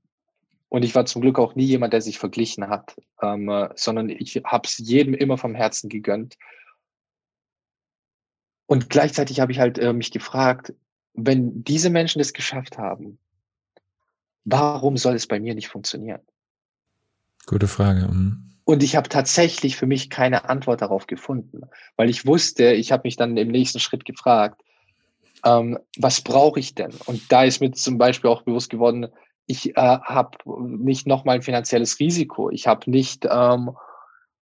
[0.69, 4.09] Und ich war zum Glück auch nie jemand, der sich verglichen hat, ähm, äh, sondern
[4.09, 6.37] ich habe es jedem immer vom Herzen gegönnt.
[8.67, 10.73] Und gleichzeitig habe ich halt äh, mich gefragt,
[11.13, 13.17] wenn diese Menschen es geschafft haben,
[14.45, 16.21] warum soll es bei mir nicht funktionieren?
[17.45, 18.07] Gute Frage.
[18.07, 18.51] Mhm.
[18.63, 21.63] Und ich habe tatsächlich für mich keine Antwort darauf gefunden,
[21.97, 24.61] weil ich wusste, ich habe mich dann im nächsten Schritt gefragt,
[25.43, 26.93] ähm, was brauche ich denn?
[27.05, 29.07] Und da ist mir zum Beispiel auch bewusst geworden,
[29.47, 30.37] ich äh, habe
[30.77, 32.49] nicht nochmal ein finanzielles Risiko.
[32.51, 33.71] Ich habe nicht, ähm,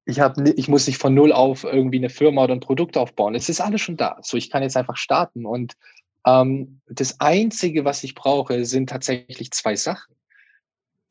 [0.06, 3.34] ich habe, ich muss nicht von null auf irgendwie eine Firma oder ein Produkt aufbauen.
[3.34, 4.18] Es ist alles schon da.
[4.22, 5.46] So, ich kann jetzt einfach starten.
[5.46, 5.74] Und
[6.30, 10.15] ähm, das Einzige, was ich brauche, sind tatsächlich zwei Sachen.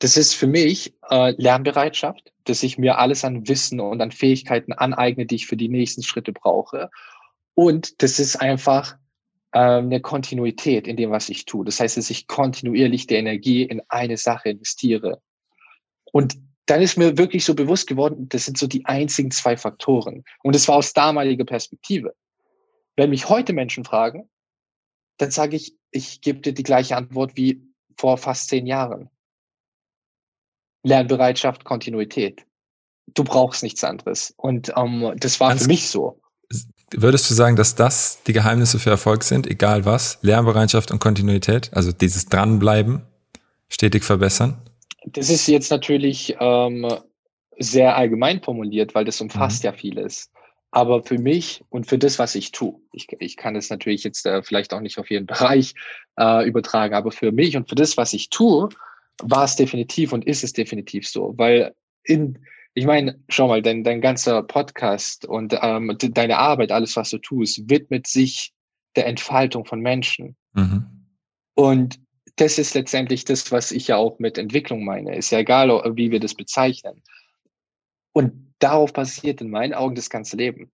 [0.00, 4.72] Das ist für mich äh, Lernbereitschaft, dass ich mir alles an Wissen und an Fähigkeiten
[4.72, 6.90] aneigne, die ich für die nächsten Schritte brauche.
[7.54, 8.96] Und das ist einfach
[9.52, 11.64] ähm, eine Kontinuität in dem, was ich tue.
[11.64, 15.20] Das heißt, dass ich kontinuierlich die Energie in eine Sache investiere.
[16.12, 20.22] Und dann ist mir wirklich so bewusst geworden, das sind so die einzigen zwei Faktoren.
[20.42, 22.14] Und es war aus damaliger Perspektive.
[22.94, 24.28] Wenn mich heute Menschen fragen,
[25.18, 27.62] dann sage ich, ich gebe dir die gleiche Antwort wie
[27.96, 29.11] vor fast zehn Jahren.
[30.85, 32.44] Lernbereitschaft, Kontinuität.
[33.14, 34.33] Du brauchst nichts anderes.
[34.37, 36.20] Und ähm, das war Ganz für mich so.
[36.92, 40.18] Würdest du sagen, dass das die Geheimnisse für Erfolg sind, egal was?
[40.22, 43.02] Lernbereitschaft und Kontinuität, also dieses Dranbleiben,
[43.68, 44.57] stetig verbessern?
[45.04, 46.87] Das ist jetzt natürlich ähm,
[47.59, 49.66] sehr allgemein formuliert, weil das umfasst mhm.
[49.66, 50.31] ja vieles.
[50.70, 54.26] Aber für mich und für das, was ich tue, ich, ich kann es natürlich jetzt
[54.26, 55.74] äh, vielleicht auch nicht auf jeden Bereich
[56.18, 58.68] äh, übertragen, aber für mich und für das, was ich tue,
[59.22, 61.35] war es definitiv und ist es definitiv so.
[61.37, 62.38] Weil in,
[62.74, 67.18] ich meine, schau mal, dein, dein ganzer Podcast und ähm, deine Arbeit, alles, was du
[67.18, 68.52] tust, widmet sich
[68.94, 70.37] der Entfaltung von Menschen.
[70.52, 70.87] Mhm.
[71.54, 71.98] Und
[72.37, 75.16] das ist letztendlich das, was ich ja auch mit Entwicklung meine.
[75.16, 77.02] Ist ja egal, wie wir das bezeichnen.
[78.12, 80.71] Und darauf basiert in meinen Augen das ganze Leben.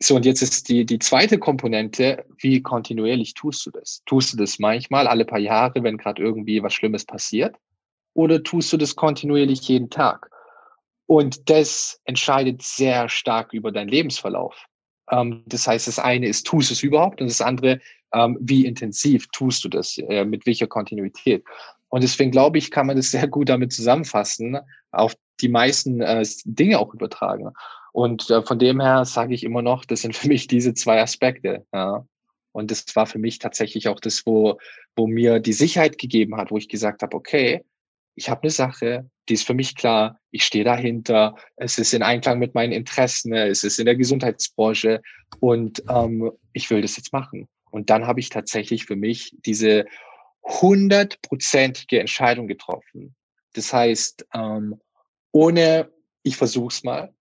[0.00, 4.02] So, und jetzt ist die, die zweite Komponente, wie kontinuierlich tust du das?
[4.06, 7.56] Tust du das manchmal alle paar Jahre, wenn gerade irgendwie was Schlimmes passiert?
[8.12, 10.30] Oder tust du das kontinuierlich jeden Tag?
[11.06, 14.66] Und das entscheidet sehr stark über deinen Lebensverlauf.
[15.10, 17.20] Ähm, das heißt, das eine ist, tust du es überhaupt?
[17.20, 17.80] Und das andere,
[18.12, 19.98] ähm, wie intensiv tust du das?
[19.98, 21.44] Äh, mit welcher Kontinuität?
[21.94, 24.58] Und deswegen glaube ich, kann man das sehr gut damit zusammenfassen,
[24.90, 27.52] auf die meisten äh, Dinge auch übertragen.
[27.92, 31.00] Und äh, von dem her sage ich immer noch, das sind für mich diese zwei
[31.00, 31.64] Aspekte.
[31.72, 32.04] Ja.
[32.50, 34.58] Und das war für mich tatsächlich auch das, wo,
[34.96, 37.64] wo mir die Sicherheit gegeben hat, wo ich gesagt habe, okay,
[38.16, 42.02] ich habe eine Sache, die ist für mich klar, ich stehe dahinter, es ist in
[42.02, 45.00] Einklang mit meinen Interessen, es ist in der Gesundheitsbranche
[45.38, 47.46] und ähm, ich will das jetzt machen.
[47.70, 49.84] Und dann habe ich tatsächlich für mich diese
[50.44, 53.14] hundertprozentige Entscheidung getroffen.
[53.54, 54.80] Das heißt, ähm,
[55.32, 55.90] ohne,
[56.22, 57.14] ich versuch's mal,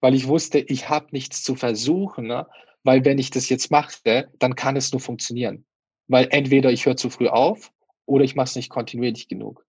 [0.00, 2.46] weil ich wusste, ich habe nichts zu versuchen, ne?
[2.82, 5.64] weil wenn ich das jetzt mache, dann kann es nur funktionieren.
[6.08, 7.72] Weil entweder ich höre zu früh auf
[8.04, 9.66] oder ich mache es nicht kontinuierlich genug.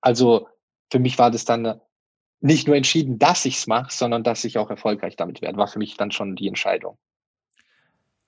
[0.00, 0.48] Also
[0.90, 1.80] für mich war das dann
[2.40, 5.68] nicht nur entschieden, dass ich es mache, sondern dass ich auch erfolgreich damit werde, war
[5.68, 6.98] für mich dann schon die Entscheidung.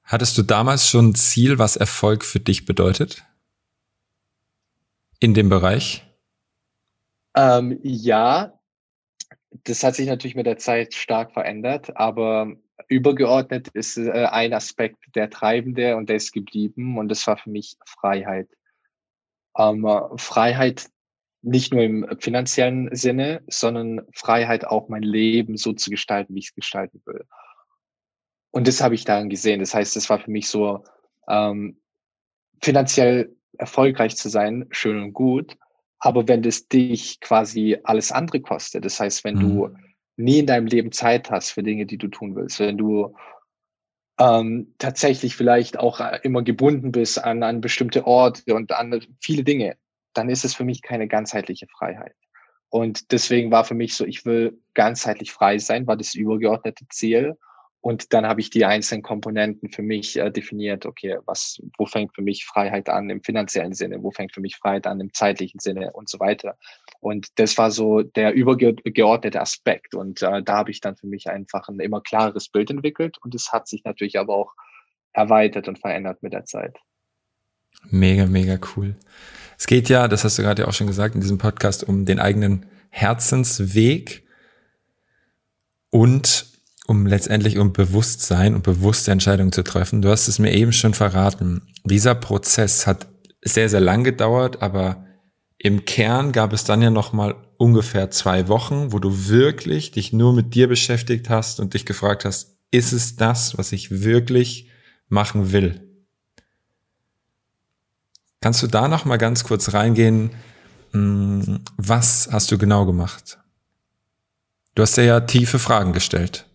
[0.08, 3.26] Hattest du damals schon ein Ziel, was Erfolg für dich bedeutet?
[5.20, 6.02] In dem Bereich?
[7.36, 8.58] Ähm, ja,
[9.64, 12.54] das hat sich natürlich mit der Zeit stark verändert, aber
[12.88, 17.50] übergeordnet ist äh, ein Aspekt der Treibende und der ist geblieben und das war für
[17.50, 18.48] mich Freiheit.
[19.58, 20.88] Ähm, Freiheit
[21.42, 26.48] nicht nur im finanziellen Sinne, sondern Freiheit auch mein Leben so zu gestalten, wie ich
[26.48, 27.26] es gestalten will.
[28.50, 29.60] Und das habe ich daran gesehen.
[29.60, 30.84] Das heißt, es war für mich so,
[31.28, 31.78] ähm,
[32.62, 35.56] finanziell erfolgreich zu sein, schön und gut,
[35.98, 39.40] aber wenn das dich quasi alles andere kostet, das heißt, wenn mhm.
[39.40, 39.68] du
[40.16, 43.14] nie in deinem Leben Zeit hast für Dinge, die du tun willst, wenn du
[44.18, 49.44] ähm, tatsächlich vielleicht auch äh, immer gebunden bist an, an bestimmte Orte und an viele
[49.44, 49.76] Dinge,
[50.14, 52.14] dann ist es für mich keine ganzheitliche Freiheit.
[52.68, 57.36] Und deswegen war für mich so, ich will ganzheitlich frei sein, war das übergeordnete Ziel.
[57.80, 60.84] Und dann habe ich die einzelnen Komponenten für mich äh, definiert.
[60.84, 64.02] Okay, was, wo fängt für mich Freiheit an im finanziellen Sinne?
[64.02, 66.58] Wo fängt für mich Freiheit an im zeitlichen Sinne und so weiter?
[67.00, 69.94] Und das war so der übergeordnete Aspekt.
[69.94, 73.16] Und äh, da habe ich dann für mich einfach ein immer klareres Bild entwickelt.
[73.22, 74.54] Und es hat sich natürlich aber auch
[75.12, 76.78] erweitert und verändert mit der Zeit.
[77.90, 78.96] Mega, mega cool.
[79.56, 82.04] Es geht ja, das hast du gerade ja auch schon gesagt, in diesem Podcast um
[82.04, 84.26] den eigenen Herzensweg
[85.90, 86.47] und
[86.88, 90.00] um letztendlich um Bewusstsein und bewusste Entscheidungen zu treffen.
[90.00, 91.60] Du hast es mir eben schon verraten.
[91.84, 93.06] Dieser Prozess hat
[93.42, 95.04] sehr, sehr lang gedauert, aber
[95.58, 100.14] im Kern gab es dann ja noch mal ungefähr zwei Wochen, wo du wirklich dich
[100.14, 104.70] nur mit dir beschäftigt hast und dich gefragt hast, ist es das, was ich wirklich
[105.08, 105.82] machen will?
[108.40, 110.30] Kannst du da noch mal ganz kurz reingehen?
[110.92, 113.38] Hm, was hast du genau gemacht?
[114.74, 116.47] Du hast dir ja tiefe Fragen gestellt.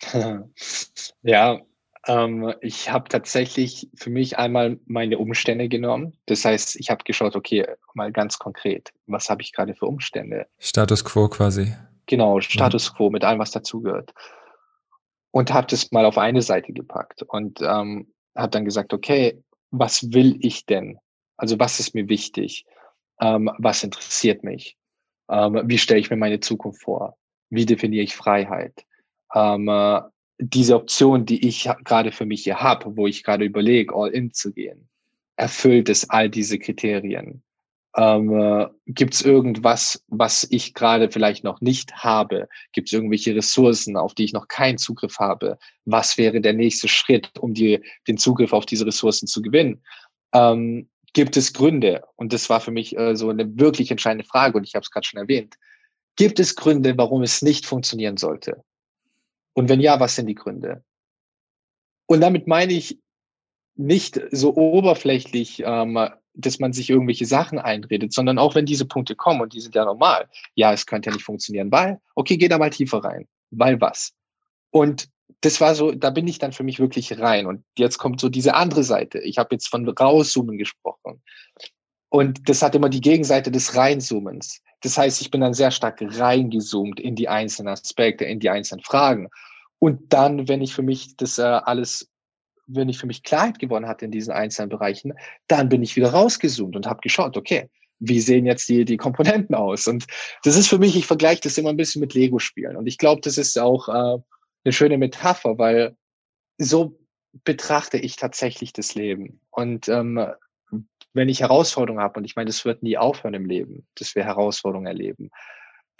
[1.22, 1.60] Ja,
[2.06, 6.16] ähm, ich habe tatsächlich für mich einmal meine Umstände genommen.
[6.26, 10.46] Das heißt, ich habe geschaut, okay, mal ganz konkret, was habe ich gerade für Umstände?
[10.58, 11.74] Status quo quasi.
[12.06, 14.12] Genau, Status quo mit allem, was dazugehört.
[15.32, 20.12] Und habe das mal auf eine Seite gepackt und ähm, habe dann gesagt, okay, was
[20.12, 20.98] will ich denn?
[21.36, 22.64] Also was ist mir wichtig?
[23.20, 24.76] Ähm, was interessiert mich?
[25.28, 27.16] Ähm, wie stelle ich mir meine Zukunft vor?
[27.50, 28.84] Wie definiere ich Freiheit?
[29.36, 30.00] Ähm, äh,
[30.38, 34.32] diese Option, die ich gerade für mich hier habe, wo ich gerade überlege, all in
[34.32, 34.88] zu gehen,
[35.36, 37.42] erfüllt es all diese Kriterien?
[37.96, 42.48] Ähm, äh, Gibt es irgendwas, was ich gerade vielleicht noch nicht habe?
[42.72, 45.58] Gibt es irgendwelche Ressourcen, auf die ich noch keinen Zugriff habe?
[45.86, 49.82] Was wäre der nächste Schritt, um die, den Zugriff auf diese Ressourcen zu gewinnen?
[50.32, 52.04] Ähm, gibt es Gründe?
[52.16, 54.90] Und das war für mich äh, so eine wirklich entscheidende Frage und ich habe es
[54.90, 55.54] gerade schon erwähnt.
[56.16, 58.62] Gibt es Gründe, warum es nicht funktionieren sollte?
[59.56, 60.84] Und wenn ja, was sind die Gründe?
[62.06, 63.00] Und damit meine ich
[63.74, 65.98] nicht so oberflächlich, ähm,
[66.34, 69.74] dass man sich irgendwelche Sachen einredet, sondern auch wenn diese Punkte kommen und die sind
[69.74, 70.28] ja normal.
[70.54, 73.26] Ja, es könnte ja nicht funktionieren, weil, okay, geh da mal tiefer rein.
[73.50, 74.12] Weil was?
[74.70, 75.08] Und
[75.40, 77.46] das war so, da bin ich dann für mich wirklich rein.
[77.46, 79.20] Und jetzt kommt so diese andere Seite.
[79.20, 81.22] Ich habe jetzt von rauszoomen gesprochen.
[82.10, 84.60] Und das hat immer die Gegenseite des Reinzoomens.
[84.82, 88.82] Das heißt, ich bin dann sehr stark reingezoomt in die einzelnen Aspekte, in die einzelnen
[88.82, 89.28] Fragen.
[89.78, 92.10] Und dann, wenn ich für mich das äh, alles,
[92.66, 95.14] wenn ich für mich Klarheit gewonnen hatte in diesen einzelnen Bereichen,
[95.48, 99.54] dann bin ich wieder rausgezoomt und habe geschaut, okay, wie sehen jetzt die, die Komponenten
[99.54, 99.86] aus?
[99.86, 100.06] Und
[100.44, 102.76] das ist für mich, ich vergleiche das immer ein bisschen mit Lego-Spielen.
[102.76, 104.18] Und ich glaube, das ist auch äh,
[104.64, 105.96] eine schöne Metapher, weil
[106.58, 106.98] so
[107.44, 109.40] betrachte ich tatsächlich das Leben.
[109.50, 110.26] Und ähm,
[111.16, 114.24] wenn ich Herausforderungen habe, und ich meine, das wird nie aufhören im Leben, dass wir
[114.24, 115.30] Herausforderungen erleben,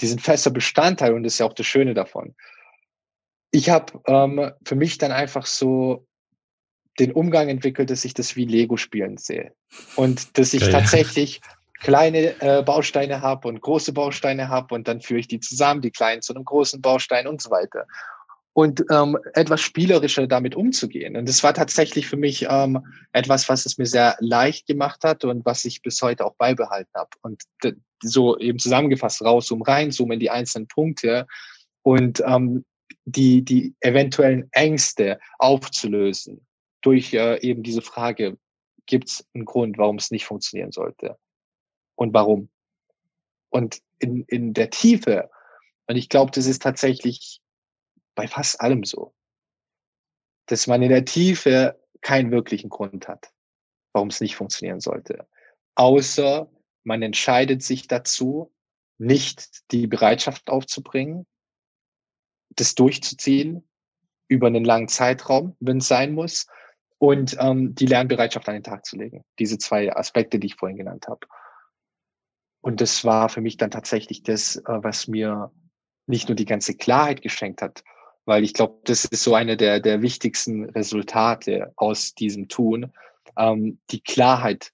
[0.01, 2.35] die sind fester Bestandteil und das ist ja auch das Schöne davon.
[3.51, 6.07] Ich habe ähm, für mich dann einfach so
[6.99, 9.53] den Umgang entwickelt, dass ich das wie Lego-Spielen sehe.
[9.97, 11.41] Und dass ich ja, tatsächlich
[11.81, 15.91] kleine äh, Bausteine habe und große Bausteine habe und dann führe ich die zusammen, die
[15.91, 17.87] kleinen zu einem großen Baustein und so weiter
[18.57, 21.14] und ähm, etwas spielerischer damit umzugehen.
[21.14, 22.81] Und das war tatsächlich für mich ähm,
[23.12, 26.90] etwas, was es mir sehr leicht gemacht hat und was ich bis heute auch beibehalten
[26.95, 27.11] habe.
[27.21, 27.42] Und
[28.03, 31.27] so eben zusammengefasst raus, um rein, so in die einzelnen Punkte
[31.83, 32.64] und ähm,
[33.05, 36.47] die, die eventuellen Ängste aufzulösen
[36.81, 38.38] durch äh, eben diese Frage,
[38.87, 41.19] gibt es einen Grund, warum es nicht funktionieren sollte?
[41.95, 42.49] Und warum?
[43.51, 45.29] Und in, in der Tiefe,
[45.88, 47.42] und ich glaube, das ist tatsächlich
[48.17, 49.15] bei fast allem so.
[50.47, 53.33] Dass man in der Tiefe keinen wirklichen Grund hat,
[53.93, 55.29] warum es nicht funktionieren sollte.
[55.77, 56.51] Außer
[56.83, 58.53] man entscheidet sich dazu,
[58.99, 61.27] nicht die Bereitschaft aufzubringen,
[62.51, 63.69] das durchzuziehen
[64.29, 66.47] über einen langen Zeitraum, wenn es sein muss,
[66.99, 69.25] und ähm, die Lernbereitschaft an den Tag zu legen.
[69.39, 71.27] Diese zwei Aspekte, die ich vorhin genannt habe.
[72.63, 75.53] Und das war für mich dann tatsächlich das, äh, was mir
[76.07, 77.85] nicht nur die ganze Klarheit geschenkt hat,
[78.27, 82.93] weil ich glaube, das ist so eine der, der wichtigsten Resultate aus diesem Tun,
[83.39, 84.73] ähm, die Klarheit,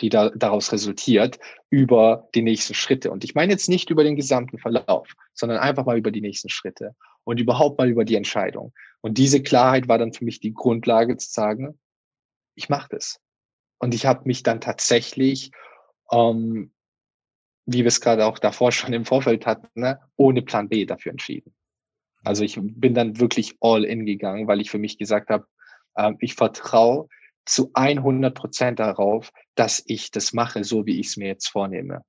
[0.00, 1.38] die da, daraus resultiert,
[1.70, 3.10] über die nächsten Schritte.
[3.10, 6.48] Und ich meine jetzt nicht über den gesamten Verlauf, sondern einfach mal über die nächsten
[6.48, 8.72] Schritte und überhaupt mal über die Entscheidung.
[9.00, 11.78] Und diese Klarheit war dann für mich die Grundlage zu sagen,
[12.56, 13.20] ich mache das.
[13.78, 15.52] Und ich habe mich dann tatsächlich,
[16.10, 16.72] ähm,
[17.64, 21.12] wie wir es gerade auch davor schon im Vorfeld hatten, ne, ohne Plan B dafür
[21.12, 21.54] entschieden.
[22.24, 25.46] Also ich bin dann wirklich all in gegangen, weil ich für mich gesagt habe,
[25.94, 27.08] äh, ich vertraue
[27.44, 32.02] zu 100 Prozent darauf, dass ich das mache, so wie ich es mir jetzt vornehme.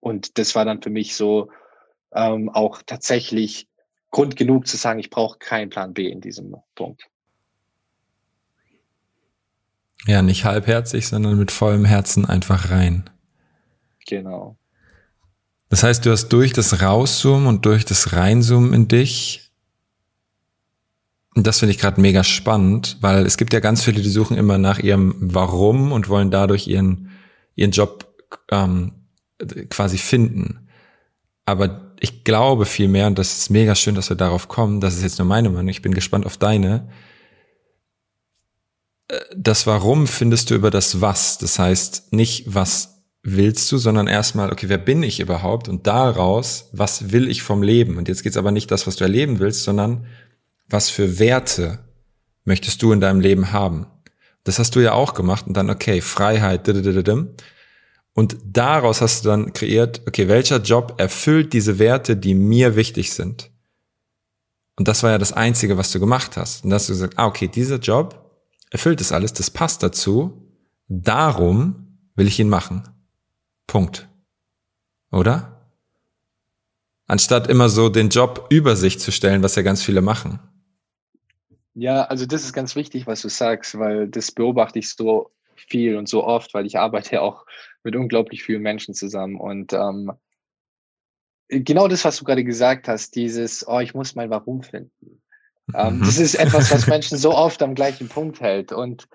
[0.00, 1.50] Und das war dann für mich so
[2.12, 3.68] ähm, auch tatsächlich
[4.10, 7.04] Grund genug zu sagen, ich brauche keinen Plan B in diesem Punkt.
[10.06, 13.10] Ja, nicht halbherzig, sondern mit vollem Herzen einfach rein.
[14.06, 14.57] Genau.
[15.68, 19.50] Das heißt, du hast durch das Rauszoomen und durch das Reinzoomen in dich,
[21.34, 24.36] und das finde ich gerade mega spannend, weil es gibt ja ganz viele, die suchen
[24.36, 27.10] immer nach ihrem Warum und wollen dadurch ihren,
[27.54, 28.12] ihren Job
[28.50, 28.92] ähm,
[29.68, 30.68] quasi finden.
[31.44, 35.02] Aber ich glaube vielmehr, und das ist mega schön, dass wir darauf kommen, das ist
[35.02, 36.88] jetzt nur meine Meinung, ich bin gespannt auf deine,
[39.08, 41.38] äh, das Warum findest du über das Was.
[41.38, 42.97] Das heißt nicht, was
[43.36, 45.68] willst du, sondern erstmal, okay, wer bin ich überhaupt?
[45.68, 47.96] Und daraus, was will ich vom Leben?
[47.96, 50.06] Und jetzt geht's aber nicht das, was du erleben willst, sondern
[50.68, 51.78] was für Werte
[52.44, 53.86] möchtest du in deinem Leben haben?
[54.44, 56.68] Das hast du ja auch gemacht und dann, okay, Freiheit,
[58.14, 63.12] und daraus hast du dann kreiert, okay, welcher Job erfüllt diese Werte, die mir wichtig
[63.12, 63.50] sind?
[64.76, 66.64] Und das war ja das Einzige, was du gemacht hast.
[66.64, 68.28] Und dann hast du gesagt, ah, okay, dieser Job
[68.70, 70.50] erfüllt das alles, das passt dazu,
[70.88, 72.82] darum will ich ihn machen.
[73.68, 74.08] Punkt.
[75.12, 75.70] Oder?
[77.06, 80.40] Anstatt immer so den Job über sich zu stellen, was ja ganz viele machen.
[81.74, 85.96] Ja, also das ist ganz wichtig, was du sagst, weil das beobachte ich so viel
[85.96, 87.46] und so oft, weil ich arbeite ja auch
[87.84, 89.36] mit unglaublich vielen Menschen zusammen.
[89.36, 90.12] Und ähm,
[91.48, 95.22] genau das, was du gerade gesagt hast, dieses, oh, ich muss mein Warum finden.
[95.74, 96.00] Ähm, mhm.
[96.00, 98.72] Das ist etwas, was Menschen so oft am gleichen Punkt hält.
[98.72, 99.08] Und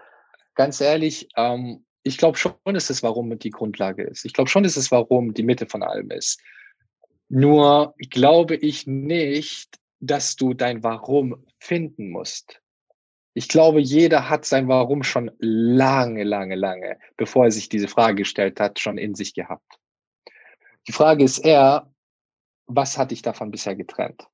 [0.56, 4.26] ganz ehrlich, ähm, ich glaube schon, dass es Warum die Grundlage ist.
[4.26, 6.42] Ich glaube schon, dass es Warum die Mitte von allem ist.
[7.30, 12.62] Nur glaube ich nicht, dass du dein Warum finden musst.
[13.34, 18.16] Ich glaube, jeder hat sein Warum schon lange, lange, lange, bevor er sich diese Frage
[18.16, 19.80] gestellt hat, schon in sich gehabt.
[20.88, 21.92] Die Frage ist eher,
[22.68, 24.28] was hat dich davon bisher getrennt?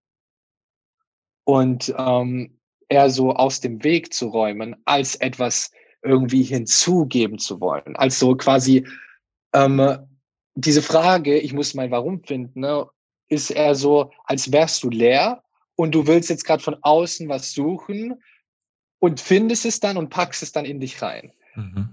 [1.46, 7.96] Und ähm, eher so aus dem Weg zu räumen, als etwas irgendwie hinzugeben zu wollen.
[7.96, 8.86] Also quasi
[9.54, 9.98] ähm,
[10.56, 12.88] diese Frage, ich muss mein Warum finden, ne,
[13.28, 15.44] ist eher so, als wärst du leer
[15.76, 18.22] und du willst jetzt gerade von außen was suchen
[19.00, 21.32] und findest es dann und packst es dann in dich rein.
[21.56, 21.90] Mhm.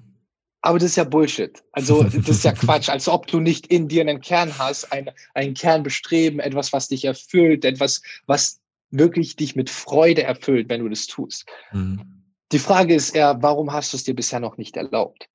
[0.62, 1.62] Aber das ist ja Bullshit.
[1.70, 2.88] Also das ist ja Quatsch.
[2.88, 7.04] Als ob du nicht in dir einen Kern hast, ein, einen Kernbestreben, etwas, was dich
[7.04, 11.46] erfüllt, etwas, was wirklich dich mit Freude erfüllt, wenn du das tust.
[11.72, 12.25] Mhm.
[12.52, 15.28] Die Frage ist eher, warum hast du es dir bisher noch nicht erlaubt?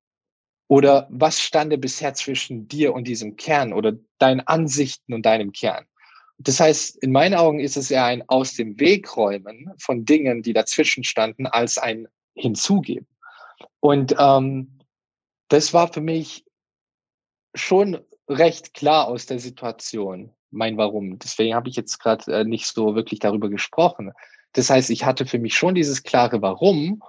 [0.67, 5.85] Oder was stande bisher zwischen dir und diesem Kern oder deinen Ansichten und deinem Kern?
[6.37, 10.41] Das heißt, in meinen Augen ist es eher ein Aus dem Weg räumen von Dingen,
[10.41, 13.07] die dazwischen standen, als ein Hinzugeben.
[13.79, 14.79] Und ähm,
[15.49, 16.45] das war für mich
[17.53, 21.19] schon recht klar aus der Situation, mein Warum.
[21.19, 24.13] Deswegen habe ich jetzt gerade äh, nicht so wirklich darüber gesprochen.
[24.53, 27.01] Das heißt, ich hatte für mich schon dieses klare Warum.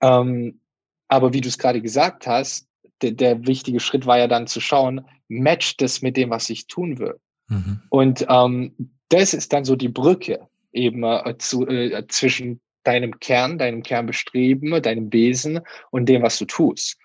[0.00, 0.60] Ähm,
[1.08, 2.66] aber wie du es gerade gesagt hast,
[3.02, 6.66] der, der wichtige Schritt war ja dann zu schauen, matcht das mit dem, was ich
[6.66, 7.18] tun will.
[7.48, 7.80] Mhm.
[7.90, 13.58] Und ähm, das ist dann so die Brücke eben äh, zu, äh, zwischen deinem Kern,
[13.58, 16.96] deinem Kernbestreben, deinem Wesen und dem, was du tust.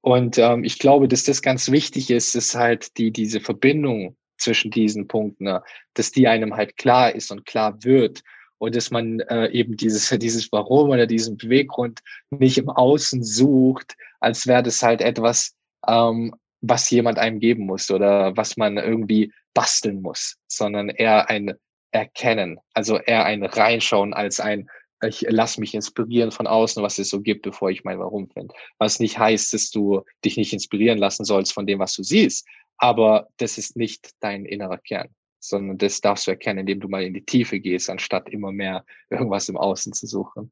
[0.00, 4.70] Und ähm, ich glaube, dass das ganz wichtig ist, ist halt die, diese Verbindung zwischen
[4.70, 5.62] diesen Punkten, ne,
[5.94, 8.22] dass die einem halt klar ist und klar wird
[8.58, 13.96] und dass man äh, eben dieses, dieses Warum oder diesen Beweggrund nicht im Außen sucht,
[14.20, 15.54] als wäre das halt etwas,
[15.86, 21.54] ähm, was jemand einem geben muss oder was man irgendwie basteln muss, sondern eher ein
[21.90, 24.68] Erkennen, also eher ein Reinschauen als ein
[25.06, 28.54] ich lass mich inspirieren von außen, was es so gibt, bevor ich mein Warum finde.
[28.78, 32.46] Was nicht heißt, dass du dich nicht inspirieren lassen sollst von dem, was du siehst,
[32.78, 35.08] aber das ist nicht dein innerer Kern,
[35.40, 38.84] sondern das darfst du erkennen, indem du mal in die Tiefe gehst, anstatt immer mehr
[39.10, 40.50] irgendwas im Außen zu suchen.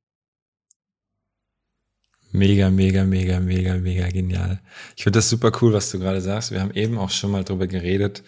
[2.33, 4.61] Mega, mega, mega, mega, mega genial.
[4.97, 6.51] Ich finde das super cool, was du gerade sagst.
[6.51, 8.23] Wir haben eben auch schon mal drüber geredet.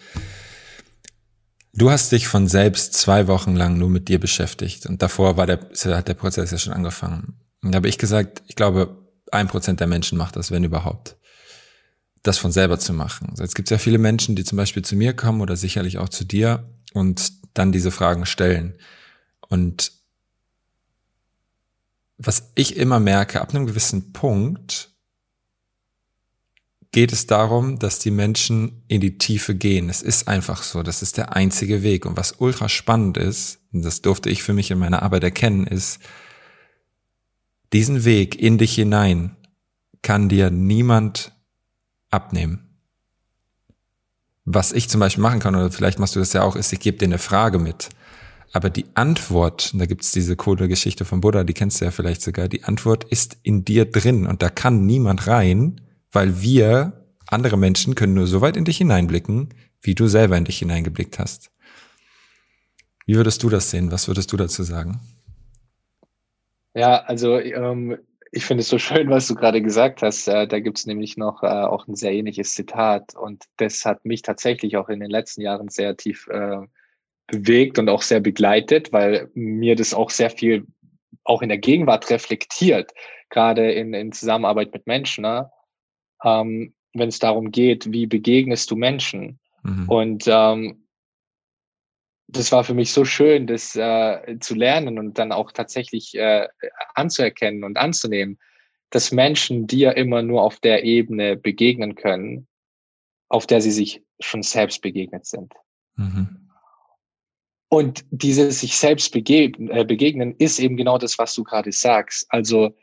[1.73, 5.45] Du hast dich von selbst zwei Wochen lang nur mit dir beschäftigt und davor war
[5.45, 5.59] der,
[5.95, 7.39] hat der Prozess ja schon angefangen.
[7.61, 8.97] Und da habe ich gesagt, ich glaube,
[9.31, 11.18] ein Prozent der Menschen macht das, wenn überhaupt.
[12.23, 13.29] Das von selber zu machen.
[13.29, 15.97] Also jetzt gibt es ja viele Menschen, die zum Beispiel zu mir kommen oder sicherlich
[15.97, 18.75] auch zu dir und dann diese Fragen stellen.
[19.47, 19.91] Und
[22.17, 24.91] was ich immer merke, ab einem gewissen Punkt
[26.91, 29.89] geht es darum, dass die Menschen in die Tiefe gehen.
[29.89, 30.83] Es ist einfach so.
[30.83, 32.05] Das ist der einzige Weg.
[32.05, 35.67] Und was ultra spannend ist, und das durfte ich für mich in meiner Arbeit erkennen,
[35.67, 35.99] ist,
[37.73, 39.35] diesen Weg in dich hinein
[40.01, 41.31] kann dir niemand
[42.09, 42.69] abnehmen.
[44.45, 46.79] Was ich zum Beispiel machen kann, oder vielleicht machst du das ja auch, ist, ich
[46.79, 47.89] gebe dir eine Frage mit.
[48.51, 52.21] Aber die Antwort, da gibt's diese coole Geschichte von Buddha, die kennst du ja vielleicht
[52.21, 57.57] sogar, die Antwort ist in dir drin und da kann niemand rein, weil wir, andere
[57.57, 61.51] Menschen, können nur so weit in dich hineinblicken, wie du selber in dich hineingeblickt hast.
[63.05, 63.91] Wie würdest du das sehen?
[63.91, 64.99] Was würdest du dazu sagen?
[66.73, 67.97] Ja, also ähm,
[68.31, 70.27] ich finde es so schön, was du gerade gesagt hast.
[70.27, 74.05] Äh, da gibt es nämlich noch äh, auch ein sehr ähnliches Zitat und das hat
[74.05, 76.59] mich tatsächlich auch in den letzten Jahren sehr tief äh,
[77.27, 80.65] bewegt und auch sehr begleitet, weil mir das auch sehr viel
[81.23, 82.91] auch in der Gegenwart reflektiert,
[83.29, 85.23] gerade in, in Zusammenarbeit mit Menschen.
[85.23, 85.49] Ne?
[86.23, 89.39] ähm, wenn es darum geht, wie begegnest du Menschen.
[89.63, 89.89] Mhm.
[89.89, 90.83] Und ähm,
[92.31, 96.47] das war für mich so schön, das äh, zu lernen und dann auch tatsächlich äh,
[96.93, 98.37] anzuerkennen und anzunehmen,
[98.91, 102.47] dass Menschen dir immer nur auf der Ebene begegnen können,
[103.29, 105.53] auf der sie sich schon selbst begegnet sind.
[105.95, 106.49] Mhm.
[107.69, 112.25] Und dieses sich selbst begegnen, äh, begegnen ist eben genau das, was du gerade sagst.
[112.29, 112.75] Also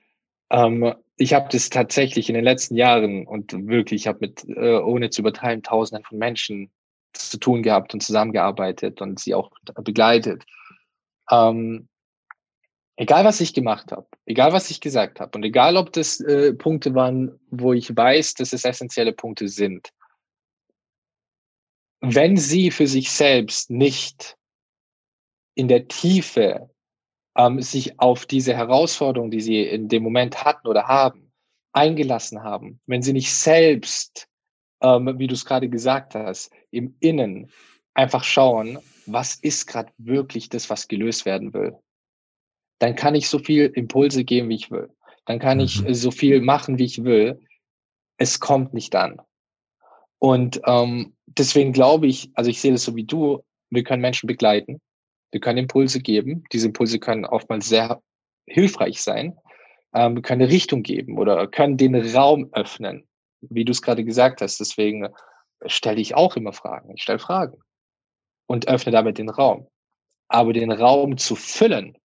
[0.50, 4.78] ähm, ich habe das tatsächlich in den letzten Jahren und wirklich, ich habe mit, äh,
[4.78, 6.70] ohne zu übertreiben, Tausenden von Menschen
[7.18, 9.50] zu tun gehabt und zusammengearbeitet und sie auch
[9.82, 10.44] begleitet.
[11.30, 11.88] Ähm,
[12.96, 16.52] egal was ich gemacht habe, egal was ich gesagt habe und egal ob das äh,
[16.54, 19.92] Punkte waren, wo ich weiß, dass es essentielle Punkte sind,
[22.00, 24.36] wenn sie für sich selbst nicht
[25.54, 26.70] in der Tiefe
[27.36, 31.32] ähm, sich auf diese Herausforderung, die sie in dem Moment hatten oder haben,
[31.72, 34.28] eingelassen haben, wenn sie nicht selbst,
[34.80, 37.50] ähm, wie du es gerade gesagt hast, im Innen
[37.94, 41.76] einfach schauen, was ist gerade wirklich das, was gelöst werden will,
[42.78, 44.90] dann kann ich so viel Impulse geben, wie ich will.
[45.24, 45.94] Dann kann ich mhm.
[45.94, 47.40] so viel machen, wie ich will.
[48.18, 49.20] Es kommt nicht an.
[50.18, 54.26] Und ähm, deswegen glaube ich, also ich sehe das so wie du, wir können Menschen
[54.26, 54.80] begleiten.
[55.32, 56.44] Wir können Impulse geben.
[56.52, 58.00] Diese Impulse können oftmals sehr
[58.46, 59.36] hilfreich sein.
[59.92, 63.06] Ähm, wir können eine Richtung geben oder können den Raum öffnen,
[63.40, 64.60] wie du es gerade gesagt hast.
[64.60, 65.10] Deswegen äh,
[65.66, 66.92] stelle ich auch immer Fragen.
[66.94, 67.58] Ich stelle Fragen
[68.46, 69.68] und öffne damit den Raum.
[70.28, 71.96] Aber den Raum zu füllen,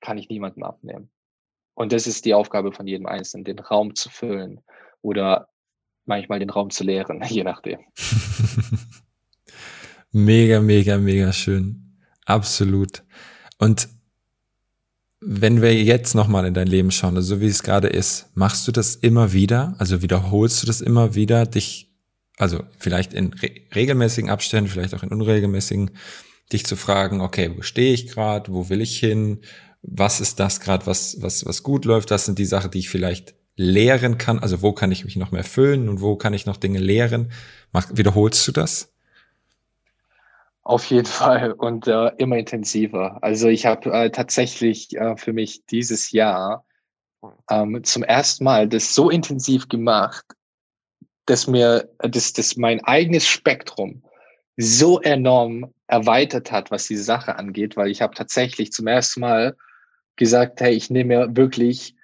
[0.00, 1.10] kann ich niemandem abnehmen.
[1.74, 4.62] Und das ist die Aufgabe von jedem Einzelnen, den Raum zu füllen
[5.02, 5.48] oder
[6.06, 7.80] manchmal den Raum zu leeren, je nachdem.
[10.10, 11.98] mega, mega, mega schön.
[12.24, 13.04] Absolut.
[13.58, 13.88] Und
[15.28, 18.68] wenn wir jetzt nochmal in dein Leben schauen, also so wie es gerade ist, machst
[18.68, 19.74] du das immer wieder?
[19.78, 21.92] Also wiederholst du das immer wieder, dich,
[22.36, 25.90] also vielleicht in re regelmäßigen Abständen, vielleicht auch in unregelmäßigen,
[26.52, 29.40] dich zu fragen, okay, wo stehe ich gerade, wo will ich hin,
[29.82, 32.88] was ist das gerade, was, was, was gut läuft, das sind die Sachen, die ich
[32.88, 36.46] vielleicht lehren kann, also wo kann ich mich noch mehr füllen und wo kann ich
[36.46, 37.32] noch Dinge lehren?
[37.72, 38.92] Mach, wiederholst du das?
[40.66, 43.22] Auf jeden Fall und äh, immer intensiver.
[43.22, 46.66] Also ich habe äh, tatsächlich äh, für mich dieses Jahr
[47.48, 50.24] ähm, zum ersten Mal das so intensiv gemacht,
[51.26, 54.02] dass mir dass, dass mein eigenes Spektrum
[54.56, 59.56] so enorm erweitert hat, was die Sache angeht, weil ich habe tatsächlich zum ersten Mal
[60.16, 61.94] gesagt, hey, ich nehme mir wirklich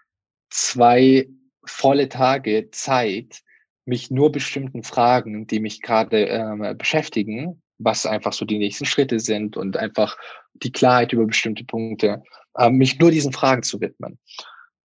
[0.51, 1.29] zwei
[1.65, 3.43] volle Tage Zeit,
[3.87, 9.21] mich nur bestimmten Fragen, die mich gerade ähm, beschäftigen, was einfach so die nächsten Schritte
[9.21, 10.17] sind und einfach
[10.55, 12.23] die Klarheit über bestimmte Punkte,
[12.57, 14.19] äh, mich nur diesen Fragen zu widmen.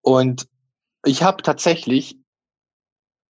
[0.02, 0.48] Und
[1.06, 2.18] ich habe tatsächlich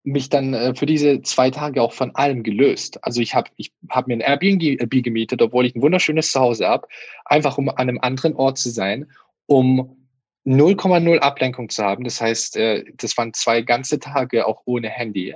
[0.04, 3.04] mich dann äh, für diese zwei Tage auch von allem gelöst.
[3.04, 6.88] Also ich habe ich hab mir ein Airbnb gemietet, obwohl ich ein wunderschönes Zuhause habe,
[7.24, 9.10] einfach um an einem anderen Ort zu sein,
[9.46, 9.96] um
[10.46, 12.04] 0,0 Ablenkung zu haben.
[12.04, 15.34] Das heißt, äh, das waren zwei ganze Tage auch ohne Handy,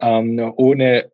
[0.00, 1.12] ähm, ohne,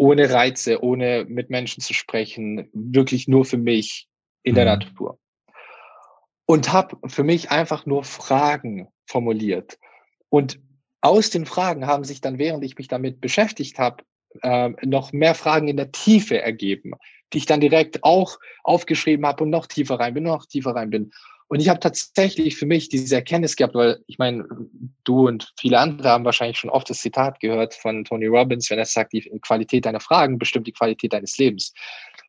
[0.00, 4.08] ohne Reize, ohne mit Menschen zu sprechen, wirklich nur für mich
[4.42, 4.80] in der mhm.
[4.80, 5.18] Natur.
[6.46, 9.78] Und habe für mich einfach nur Fragen formuliert.
[10.30, 10.58] Und
[11.02, 14.02] aus den Fragen haben sich dann, während ich mich damit beschäftigt habe,
[14.40, 16.92] äh, noch mehr Fragen in der Tiefe ergeben,
[17.34, 20.88] die ich dann direkt auch aufgeschrieben habe und noch tiefer rein bin, noch tiefer rein
[20.88, 21.12] bin.
[21.50, 24.46] Und ich habe tatsächlich für mich diese Erkenntnis gehabt, weil ich meine,
[25.02, 28.78] du und viele andere haben wahrscheinlich schon oft das Zitat gehört von Tony Robbins, wenn
[28.78, 31.74] er sagt, die Qualität deiner Fragen bestimmt die Qualität deines Lebens.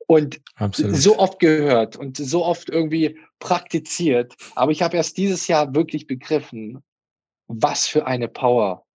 [0.08, 0.96] Und Absolut.
[0.96, 4.34] so oft gehört und so oft irgendwie praktiziert.
[4.56, 6.82] Aber ich habe erst dieses Jahr wirklich begriffen,
[7.46, 8.88] was für eine Power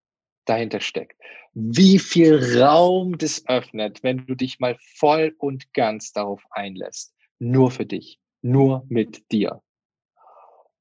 [0.44, 1.20] dahinter steckt.
[1.54, 7.14] Wie viel Raum das öffnet, wenn du dich mal voll und ganz darauf einlässt.
[7.38, 8.18] Nur für dich.
[8.42, 9.62] Nur mit dir.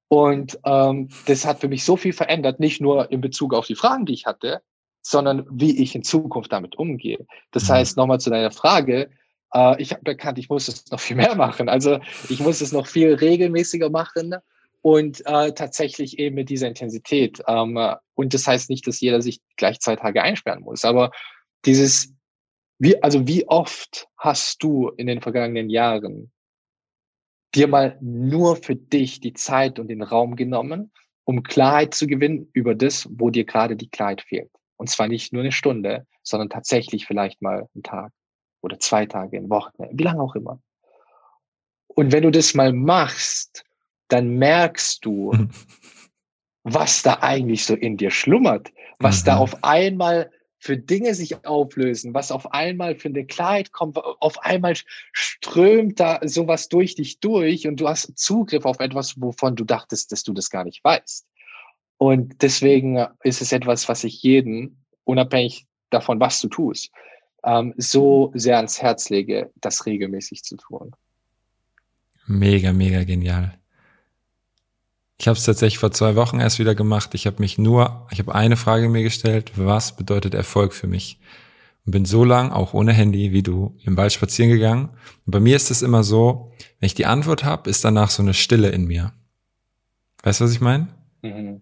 [0.07, 3.75] Und ähm, das hat für mich so viel verändert, nicht nur in Bezug auf die
[3.75, 4.61] Fragen, die ich hatte,
[5.01, 7.25] sondern wie ich in Zukunft damit umgehe.
[7.51, 7.73] Das mhm.
[7.73, 9.09] heißt, nochmal zu deiner Frage,
[9.53, 11.69] äh, ich habe erkannt, ich muss es noch viel mehr machen.
[11.69, 11.99] Also
[12.29, 14.35] ich muss es noch viel regelmäßiger machen
[14.81, 17.41] und äh, tatsächlich eben mit dieser Intensität.
[17.47, 17.79] Ähm,
[18.13, 21.11] und das heißt nicht, dass jeder sich gleich zwei Tage einsperren muss, aber
[21.65, 22.13] dieses,
[22.77, 26.31] wie, also wie oft hast du in den vergangenen Jahren
[27.55, 30.91] dir mal nur für dich die Zeit und den Raum genommen,
[31.23, 34.51] um Klarheit zu gewinnen über das, wo dir gerade die Klarheit fehlt.
[34.77, 38.11] Und zwar nicht nur eine Stunde, sondern tatsächlich vielleicht mal einen Tag
[38.61, 40.59] oder zwei Tage, eine Woche, wie lange auch immer.
[41.87, 43.63] Und wenn du das mal machst,
[44.09, 45.31] dann merkst du,
[46.63, 49.25] was da eigentlich so in dir schlummert, was mhm.
[49.25, 50.31] da auf einmal
[50.65, 54.73] für Dinge sich auflösen, was auf einmal für eine Klarheit kommt, auf einmal
[55.11, 60.11] strömt da sowas durch dich durch und du hast Zugriff auf etwas, wovon du dachtest,
[60.11, 61.27] dass du das gar nicht weißt.
[61.97, 66.91] Und deswegen ist es etwas, was ich jeden, unabhängig davon, was du tust,
[67.43, 70.95] ähm, so sehr ans Herz lege, das regelmäßig zu tun.
[72.25, 73.59] Mega, mega genial.
[75.17, 77.13] Ich habe es tatsächlich vor zwei Wochen erst wieder gemacht.
[77.13, 81.19] Ich habe mich nur, ich habe eine Frage mir gestellt, was bedeutet Erfolg für mich?
[81.85, 84.89] Und bin so lang, auch ohne Handy, wie du, im Wald spazieren gegangen.
[85.25, 88.23] Und bei mir ist es immer so, wenn ich die Antwort habe, ist danach so
[88.23, 89.13] eine Stille in mir.
[90.23, 90.87] Weißt du, was ich meine?
[91.21, 91.61] Mhm.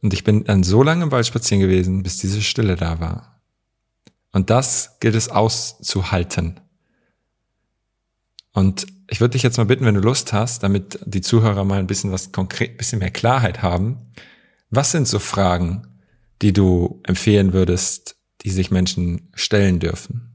[0.00, 3.40] Und ich bin dann so lange im Wald spazieren gewesen, bis diese Stille da war.
[4.32, 6.60] Und das gilt es auszuhalten.
[8.52, 11.78] Und ich würde dich jetzt mal bitten, wenn du Lust hast, damit die Zuhörer mal
[11.78, 14.10] ein bisschen was konkret, bisschen mehr Klarheit haben.
[14.70, 15.86] Was sind so Fragen,
[16.40, 20.30] die du empfehlen würdest, die sich Menschen stellen dürfen?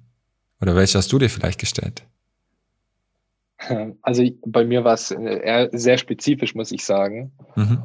[0.62, 2.06] Oder welche hast du dir vielleicht gestellt?
[4.04, 7.32] Also bei mir war es äh, eher sehr spezifisch, muss ich sagen.
[7.56, 7.82] Mhm.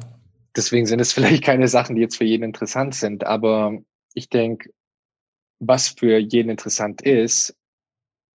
[0.55, 3.23] Deswegen sind es vielleicht keine Sachen, die jetzt für jeden interessant sind.
[3.23, 3.79] Aber
[4.13, 4.69] ich denke,
[5.57, 7.55] was für jeden interessant ist,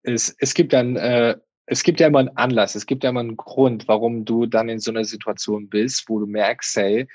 [0.02, 1.36] ist, es gibt dann äh,
[1.70, 4.68] es gibt ja immer einen Anlass, es gibt ja immer einen Grund, warum du dann
[4.68, 7.08] in so einer Situation bist, wo du merkst, hey,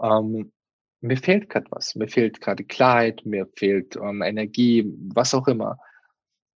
[0.00, 0.52] ähm,
[1.00, 5.78] mir fehlt gerade was, mir fehlt gerade Klarheit, mir fehlt ähm, Energie, was auch immer.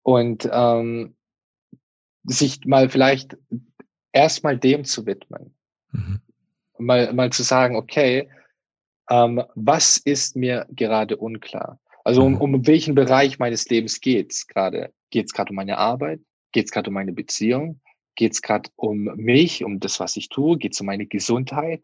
[0.03, 1.17] Und ähm,
[2.25, 3.37] sich mal vielleicht
[4.13, 5.55] erstmal dem zu widmen.
[5.91, 6.21] Mhm.
[6.79, 8.29] Mal, mal zu sagen, okay,
[9.11, 11.81] ähm, was ist mir gerade unklar?
[12.05, 12.41] Also um, mhm.
[12.41, 14.93] um welchen Bereich meines Lebens geht's gerade?
[15.11, 16.21] Geht's gerade um meine Arbeit?
[16.53, 17.81] Geht's gerade um meine Beziehung?
[18.15, 20.59] Geht's gerade um mich, um das, was ich tue?
[20.59, 21.83] Geht's um meine Gesundheit?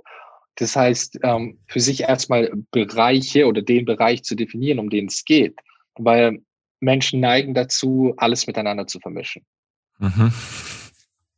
[0.57, 5.25] Das heißt, ähm, für sich erstmal Bereiche oder den Bereich zu definieren, um den es
[5.25, 5.59] geht.
[5.95, 6.43] Weil
[6.81, 9.45] Menschen neigen dazu, alles miteinander zu vermischen.
[9.99, 10.33] Mhm.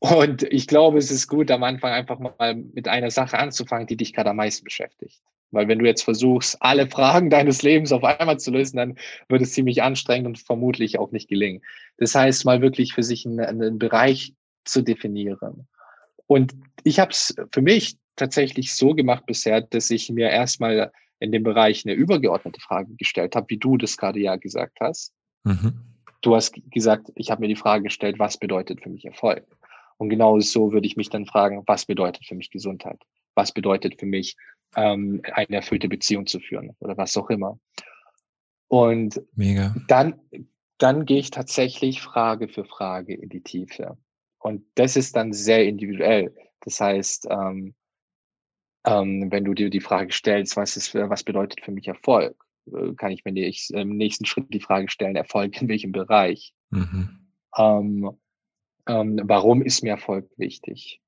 [0.00, 3.96] Und ich glaube, es ist gut, am Anfang einfach mal mit einer Sache anzufangen, die
[3.96, 5.20] dich gerade am meisten beschäftigt.
[5.52, 8.96] Weil wenn du jetzt versuchst, alle Fragen deines Lebens auf einmal zu lösen, dann
[9.28, 11.62] wird es ziemlich anstrengend und vermutlich auch nicht gelingen.
[11.96, 14.34] Das heißt, mal wirklich für sich einen, einen Bereich
[14.64, 15.66] zu definieren.
[16.26, 21.32] Und ich habe es für mich tatsächlich so gemacht bisher, dass ich mir erstmal in
[21.32, 25.12] dem Bereich eine übergeordnete Frage gestellt habe, wie du das gerade ja gesagt hast.
[25.44, 25.72] Mhm.
[26.22, 29.44] Du hast gesagt, ich habe mir die Frage gestellt, was bedeutet für mich Erfolg?
[29.96, 33.00] Und genau so würde ich mich dann fragen, was bedeutet für mich Gesundheit?
[33.34, 34.36] Was bedeutet für mich,
[34.76, 37.58] ähm, eine erfüllte Beziehung zu führen oder was auch immer?
[38.68, 39.74] Und Mega.
[39.88, 40.20] dann,
[40.78, 43.98] dann gehe ich tatsächlich Frage für Frage in die Tiefe.
[44.38, 46.34] Und das ist dann sehr individuell.
[46.60, 47.74] Das heißt, ähm,
[48.86, 52.94] ähm, wenn du dir die Frage stellst, was ist, was bedeutet für mich Erfolg, äh,
[52.94, 53.32] kann ich mir
[53.70, 56.54] im nächsten Schritt die Frage stellen, Erfolg in welchem Bereich?
[56.70, 57.28] Mhm.
[57.56, 58.10] Ähm,
[58.86, 61.00] ähm, warum ist mir Erfolg wichtig?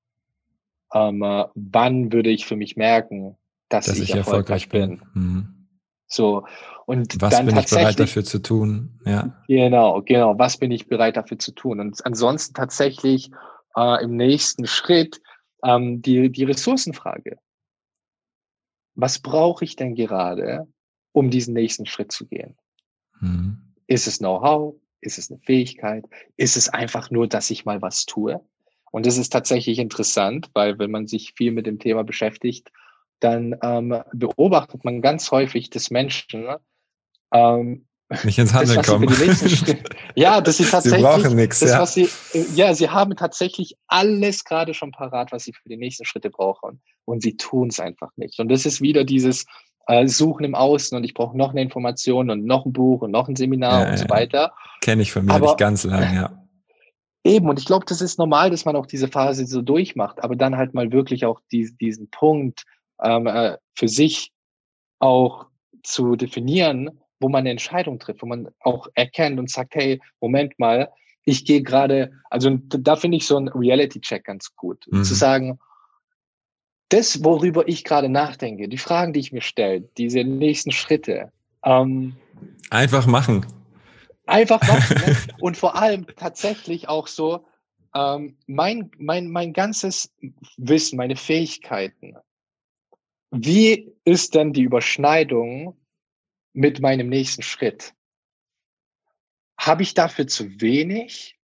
[0.92, 3.38] Ähm, äh, wann würde ich für mich merken,
[3.72, 4.98] dass, dass ich, ich, erfolgreich, bin?
[4.98, 5.22] bin.
[5.22, 5.68] Mhm.
[6.06, 6.46] So
[6.86, 9.00] und was dann bin ich bereit dafür zu tun?
[9.06, 9.42] Ja.
[9.48, 10.38] Genau, genau.
[10.38, 11.80] Was bin ich bereit dafür zu tun?
[11.80, 13.30] Und ansonsten tatsächlich
[13.76, 15.20] äh, im nächsten Schritt
[15.62, 17.38] ähm, die die Ressourcenfrage.
[18.94, 20.66] Was brauche ich denn gerade,
[21.12, 22.56] um diesen nächsten Schritt zu gehen?
[23.20, 23.74] Mhm.
[23.86, 24.74] Ist es Know-how?
[25.00, 26.04] Ist es eine Fähigkeit?
[26.36, 28.40] Ist es einfach nur, dass ich mal was tue?
[28.90, 32.70] Und das ist tatsächlich interessant, weil wenn man sich viel mit dem Thema beschäftigt,
[33.22, 36.46] dann ähm, beobachtet man ganz häufig, dass Menschen
[37.32, 37.86] ähm,
[38.24, 39.08] nicht ins Handeln das, kommen.
[40.14, 41.86] ja, dass sie tatsächlich, sie brauchen nichts, das, ja.
[41.86, 42.08] Sie,
[42.54, 46.82] ja, sie haben tatsächlich alles gerade schon parat, was sie für die nächsten Schritte brauchen.
[47.04, 48.38] Und sie tun es einfach nicht.
[48.38, 49.44] Und das ist wieder dieses,
[49.86, 53.10] äh, suchen im Außen und ich brauche noch eine Information und noch ein Buch und
[53.10, 54.52] noch ein Seminar ja, und so weiter.
[54.80, 56.38] Kenne ich von mir nicht ganz lange, ja.
[57.24, 60.34] Eben, und ich glaube, das ist normal, dass man auch diese Phase so durchmacht, aber
[60.34, 62.64] dann halt mal wirklich auch die, diesen Punkt
[63.02, 64.32] ähm, äh, für sich
[64.98, 65.46] auch
[65.82, 66.90] zu definieren,
[67.20, 70.90] wo man eine Entscheidung trifft, wo man auch erkennt und sagt, hey, Moment mal,
[71.24, 75.04] ich gehe gerade, also da finde ich so ein Reality-Check ganz gut, mhm.
[75.04, 75.58] zu sagen,
[76.88, 81.32] das, worüber ich gerade nachdenke, die Fragen, die ich mir stelle, diese nächsten Schritte.
[81.64, 82.16] Ähm,
[82.70, 83.46] einfach machen.
[84.26, 84.96] Einfach machen.
[85.06, 85.16] ne?
[85.40, 87.46] Und vor allem tatsächlich auch so,
[87.94, 90.12] ähm, mein, mein, mein ganzes
[90.56, 92.16] Wissen, meine Fähigkeiten.
[93.32, 95.74] Wie ist denn die Überschneidung
[96.52, 97.94] mit meinem nächsten Schritt?
[99.58, 101.38] Habe ich dafür zu wenig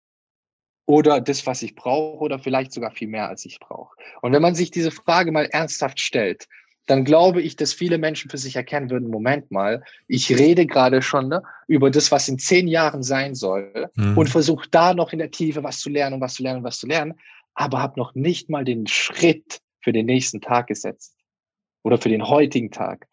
[0.85, 3.95] oder das, was ich brauche, oder vielleicht sogar viel mehr, als ich brauche.
[4.21, 6.47] Und wenn man sich diese Frage mal ernsthaft stellt,
[6.87, 11.01] dann glaube ich, dass viele Menschen für sich erkennen würden, Moment mal, ich rede gerade
[11.01, 14.17] schon ne, über das, was in zehn Jahren sein soll mhm.
[14.17, 16.65] und versuche da noch in der Tiefe was zu lernen und was zu lernen und
[16.65, 17.13] was zu lernen,
[17.53, 21.16] aber habe noch nicht mal den Schritt für den nächsten Tag gesetzt
[21.87, 23.07] oder für den heutigen Tag.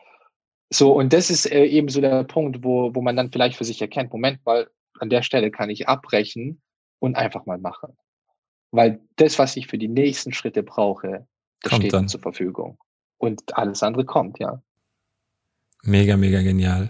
[0.68, 3.64] So, und das ist äh, eben so der Punkt, wo, wo man dann vielleicht für
[3.64, 4.68] sich erkennt, Moment mal,
[4.98, 6.60] an der Stelle kann ich abbrechen
[6.98, 7.96] und einfach mal machen.
[8.72, 11.28] Weil das, was ich für die nächsten Schritte brauche,
[11.64, 12.08] steht dann.
[12.08, 12.78] zur Verfügung.
[13.16, 14.60] Und alles andere kommt, ja.
[15.84, 16.88] Mega, mega genial.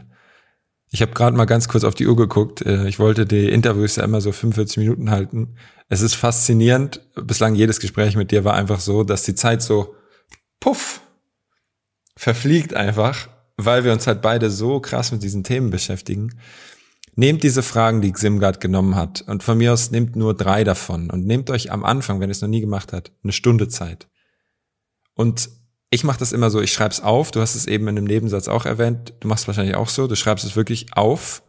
[0.91, 2.63] Ich habe gerade mal ganz kurz auf die Uhr geguckt.
[2.63, 5.57] Äh, ich wollte die Interviews ja immer so 45 Minuten halten.
[5.91, 7.03] Es ist faszinierend.
[7.15, 9.95] Bislang jedes Gespräch mit dir war einfach so, dass die Zeit so
[10.61, 11.04] puff
[12.17, 16.31] verfliegt einfach, weil wir uns halt beide so krass mit diesen Themen beschäftigen.
[17.17, 21.11] Nehmt diese Fragen, die Ximgard genommen hat, und von mir aus nehmt nur drei davon
[21.11, 24.09] und nehmt euch am Anfang, wenn ihr es noch nie gemacht habt, eine Stunde Zeit.
[25.15, 25.49] Und
[25.91, 28.05] ich mache das immer so, ich schreibe es auf, du hast es eben in dem
[28.05, 31.45] Nebensatz auch erwähnt, du machst es wahrscheinlich auch so, du schreibst es wirklich auf.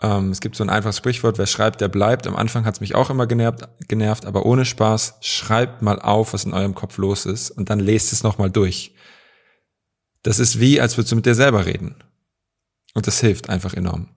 [0.00, 2.28] Ähm, es gibt so ein einfaches Sprichwort, wer schreibt, der bleibt.
[2.28, 6.32] Am Anfang hat es mich auch immer genervt, genervt, aber ohne Spaß, schreibt mal auf,
[6.32, 8.94] was in eurem Kopf los ist und dann lest es nochmal durch.
[10.22, 11.96] Das ist wie, als würdest du mit dir selber reden.
[12.94, 14.08] Und das hilft einfach enorm.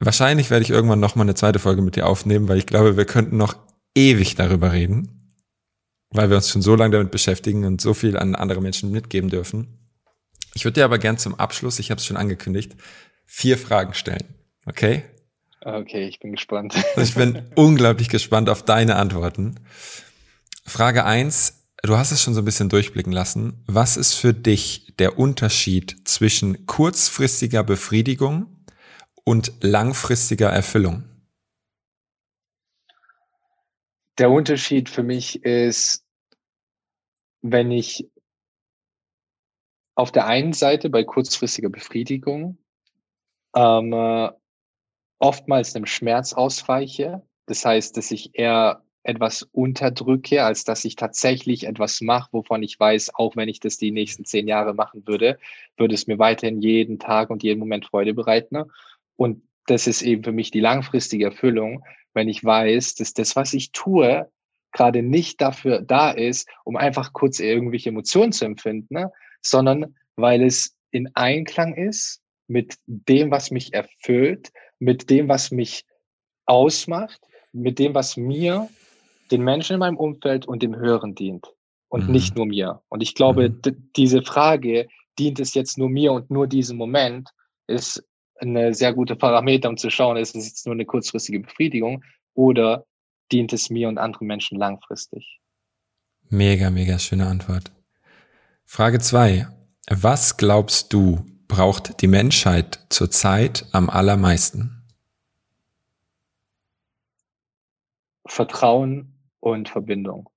[0.00, 2.96] Wahrscheinlich werde ich irgendwann noch mal eine zweite Folge mit dir aufnehmen, weil ich glaube,
[2.96, 3.56] wir könnten noch
[3.94, 5.34] ewig darüber reden,
[6.10, 9.28] weil wir uns schon so lange damit beschäftigen und so viel an andere Menschen mitgeben
[9.28, 9.78] dürfen.
[10.54, 12.76] Ich würde dir aber gern zum Abschluss, ich habe es schon angekündigt,
[13.26, 14.34] vier Fragen stellen.
[14.66, 15.02] Okay?
[15.60, 16.74] Okay, ich bin gespannt.
[16.96, 19.56] Ich bin unglaublich gespannt auf deine Antworten.
[20.64, 23.62] Frage eins: Du hast es schon so ein bisschen durchblicken lassen.
[23.66, 28.64] Was ist für dich der Unterschied zwischen kurzfristiger Befriedigung
[29.24, 31.04] und langfristiger Erfüllung?
[34.18, 36.04] Der Unterschied für mich ist,
[37.42, 38.10] wenn ich
[39.94, 42.58] auf der einen Seite bei kurzfristiger Befriedigung
[43.54, 44.30] ähm, äh,
[45.20, 47.22] oftmals einem Schmerz ausweiche.
[47.46, 52.78] Das heißt, dass ich eher etwas unterdrücke, als dass ich tatsächlich etwas mache, wovon ich
[52.78, 55.38] weiß, auch wenn ich das die nächsten zehn Jahre machen würde,
[55.78, 58.64] würde es mir weiterhin jeden Tag und jeden Moment Freude bereiten.
[59.16, 63.54] Und das ist eben für mich die langfristige Erfüllung, wenn ich weiß, dass das, was
[63.54, 64.30] ich tue,
[64.72, 69.10] gerade nicht dafür da ist, um einfach kurz irgendwelche Emotionen zu empfinden, ne?
[69.40, 75.86] sondern weil es in Einklang ist mit dem, was mich erfüllt, mit dem, was mich
[76.44, 78.68] ausmacht, mit dem, was mir,
[79.30, 81.46] den Menschen in meinem Umfeld und dem Hören dient
[81.88, 82.12] und mhm.
[82.12, 82.82] nicht nur mir.
[82.88, 83.90] Und ich glaube, mhm.
[83.96, 87.30] diese Frage, dient es jetzt nur mir und nur diesem Moment,
[87.66, 88.02] ist
[88.40, 92.04] eine sehr gute Parameter, um zu schauen, ist es jetzt nur eine kurzfristige Befriedigung
[92.34, 92.86] oder
[93.32, 95.40] dient es mir und anderen Menschen langfristig?
[96.28, 97.72] Mega, mega schöne Antwort.
[98.64, 99.48] Frage zwei:
[99.90, 104.84] Was glaubst du, braucht die Menschheit zurzeit am allermeisten?
[108.26, 110.28] Vertrauen und Verbindung.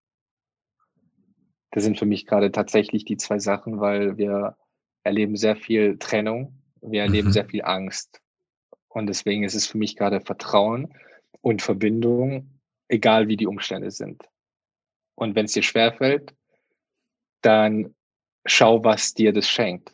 [1.72, 4.58] Das sind für mich gerade tatsächlich die zwei Sachen, weil wir
[5.04, 7.34] erleben sehr viel Trennung, wir erleben mhm.
[7.34, 8.22] sehr viel Angst.
[8.90, 10.94] Und deswegen ist es für mich gerade Vertrauen
[11.40, 14.24] und Verbindung, egal wie die Umstände sind.
[15.16, 16.34] Und wenn es dir schwerfällt,
[17.42, 17.96] dann
[18.46, 19.94] schau, was dir das schenkt.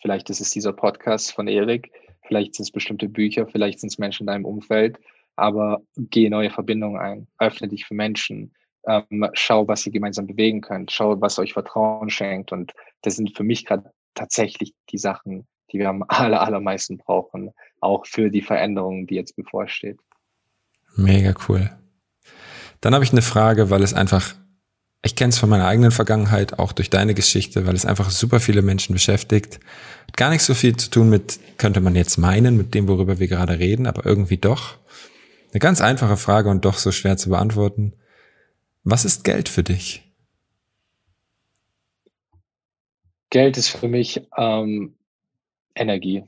[0.00, 1.90] Vielleicht ist es dieser Podcast von Erik,
[2.26, 5.00] vielleicht sind es bestimmte Bücher, vielleicht sind es Menschen in deinem Umfeld,
[5.36, 8.52] aber geh neue Verbindungen ein, öffne dich für Menschen,
[8.86, 12.52] ähm, schau, was ihr gemeinsam bewegen könnt, schau, was euch Vertrauen schenkt.
[12.52, 12.72] Und
[13.02, 18.06] das sind für mich gerade tatsächlich die Sachen, die wir am aller, allermeisten brauchen, auch
[18.06, 19.98] für die Veränderungen, die jetzt bevorsteht.
[20.96, 21.70] Mega cool.
[22.80, 24.34] Dann habe ich eine Frage, weil es einfach
[25.06, 28.40] ich kenne es von meiner eigenen Vergangenheit, auch durch deine Geschichte, weil es einfach super
[28.40, 29.60] viele Menschen beschäftigt.
[30.08, 33.20] Hat gar nicht so viel zu tun mit, könnte man jetzt meinen, mit dem, worüber
[33.20, 34.78] wir gerade reden, aber irgendwie doch.
[35.56, 37.94] Eine ganz einfache Frage und doch so schwer zu beantworten.
[38.84, 40.02] Was ist Geld für dich?
[43.30, 44.96] Geld ist für mich ähm,
[45.74, 46.24] Energie.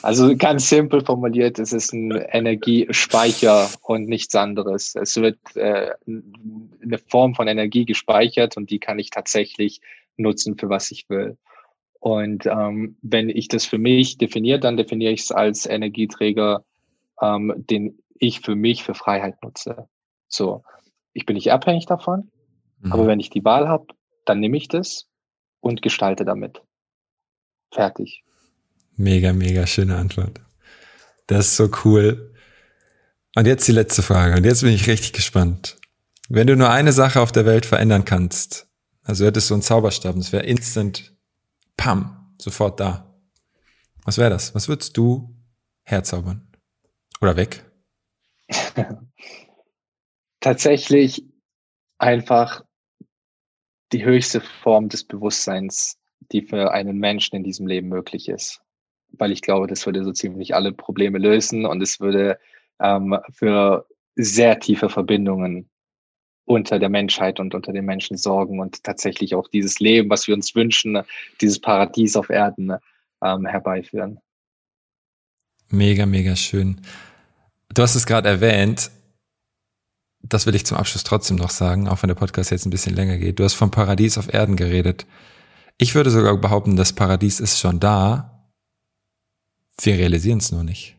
[0.00, 4.94] Also ganz simpel formuliert, es ist ein Energiespeicher und nichts anderes.
[4.94, 9.82] Es wird äh, eine Form von Energie gespeichert und die kann ich tatsächlich
[10.16, 11.36] nutzen, für was ich will.
[12.00, 16.64] Und ähm, wenn ich das für mich definiere, dann definiere ich es als Energieträger,
[17.20, 19.88] ähm, den ich für mich für Freiheit nutze.
[20.28, 20.62] So,
[21.12, 22.30] ich bin nicht abhängig davon,
[22.78, 22.92] mhm.
[22.92, 23.86] aber wenn ich die Wahl habe,
[24.24, 25.08] dann nehme ich das
[25.60, 26.62] und gestalte damit.
[27.72, 28.22] Fertig.
[28.96, 30.40] Mega, mega schöne Antwort.
[31.26, 32.32] Das ist so cool.
[33.34, 34.36] Und jetzt die letzte Frage.
[34.36, 35.78] Und jetzt bin ich richtig gespannt.
[36.28, 38.68] Wenn du nur eine Sache auf der Welt verändern kannst,
[39.02, 41.12] also hättest du einen Zauberstab und es wäre instant,
[41.76, 43.18] pam, sofort da.
[44.04, 44.54] Was wäre das?
[44.54, 45.34] Was würdest du
[45.82, 46.46] herzaubern?
[47.20, 47.64] Oder weg?
[50.40, 51.24] Tatsächlich
[51.98, 52.64] einfach
[53.92, 55.98] die höchste Form des Bewusstseins,
[56.32, 58.62] die für einen Menschen in diesem Leben möglich ist
[59.18, 62.38] weil ich glaube, das würde so ziemlich alle Probleme lösen und es würde
[62.80, 63.86] ähm, für
[64.16, 65.68] sehr tiefe Verbindungen
[66.44, 70.34] unter der Menschheit und unter den Menschen sorgen und tatsächlich auch dieses Leben, was wir
[70.34, 71.02] uns wünschen,
[71.40, 72.72] dieses Paradies auf Erden
[73.22, 74.18] ähm, herbeiführen.
[75.70, 76.80] Mega, mega schön.
[77.74, 78.90] Du hast es gerade erwähnt,
[80.22, 82.94] das will ich zum Abschluss trotzdem noch sagen, auch wenn der Podcast jetzt ein bisschen
[82.94, 83.38] länger geht.
[83.38, 85.06] Du hast vom Paradies auf Erden geredet.
[85.78, 88.50] Ich würde sogar behaupten, das Paradies ist schon da,
[89.80, 90.96] wir realisieren es nur nicht.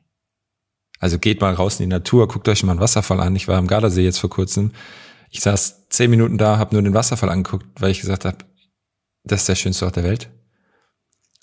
[1.00, 3.36] Also geht mal raus in die Natur, guckt euch mal einen Wasserfall an.
[3.36, 4.72] Ich war am Gardasee jetzt vor kurzem.
[5.30, 8.38] Ich saß zehn Minuten da, habe nur den Wasserfall angeguckt, weil ich gesagt habe,
[9.24, 10.30] das ist der schönste Ort der Welt.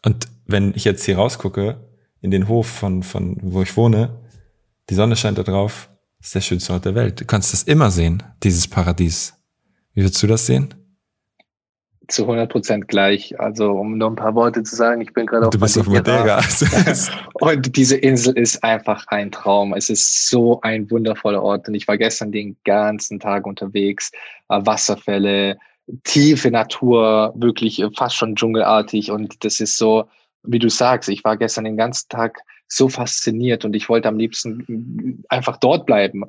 [0.05, 1.89] Und wenn ich jetzt hier rausgucke,
[2.21, 4.21] in den Hof von, von wo ich wohne,
[4.91, 5.89] die Sonne scheint da drauf,
[6.21, 7.21] ist der schönste Ort der Welt.
[7.21, 9.35] Du kannst das immer sehen, dieses Paradies.
[9.95, 10.75] Wie würdest du das sehen?
[12.11, 13.39] zu 100 Prozent gleich.
[13.39, 15.87] Also um nur ein paar Worte zu sagen, ich bin gerade auf, du bist auf
[15.87, 16.41] Madeira.
[17.35, 19.75] und diese Insel ist einfach ein Traum.
[19.75, 21.69] Es ist so ein wundervoller Ort.
[21.69, 24.11] Und ich war gestern den ganzen Tag unterwegs.
[24.49, 25.59] Äh, Wasserfälle,
[26.05, 29.11] tiefe Natur, wirklich fast schon dschungelartig.
[29.11, 30.05] Und das ist so,
[30.43, 34.17] wie du sagst, ich war gestern den ganzen Tag so fasziniert und ich wollte am
[34.17, 36.25] liebsten einfach dort bleiben.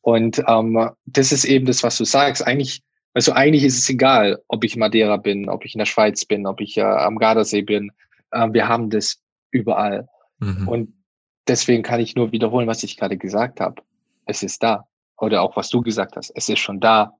[0.00, 2.46] Und ähm, das ist eben das, was du sagst.
[2.46, 2.82] Eigentlich,
[3.14, 6.46] also eigentlich ist es egal, ob ich Madeira bin, ob ich in der Schweiz bin,
[6.46, 7.92] ob ich äh, am Gardasee bin.
[8.32, 9.20] Äh, wir haben das
[9.50, 10.08] überall.
[10.40, 10.68] Mhm.
[10.68, 10.94] Und
[11.46, 13.80] deswegen kann ich nur wiederholen, was ich gerade gesagt habe.
[14.26, 14.86] Es ist da.
[15.16, 16.32] Oder auch was du gesagt hast.
[16.34, 17.14] Es ist schon da.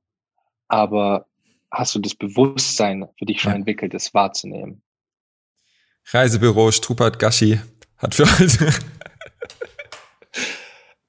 [0.66, 1.26] Aber
[1.70, 3.58] hast du das Bewusstsein für dich schon ja.
[3.58, 4.82] entwickelt, es wahrzunehmen?
[6.06, 7.60] Reisebüro Strupert Gashi
[8.04, 8.70] hat für heute.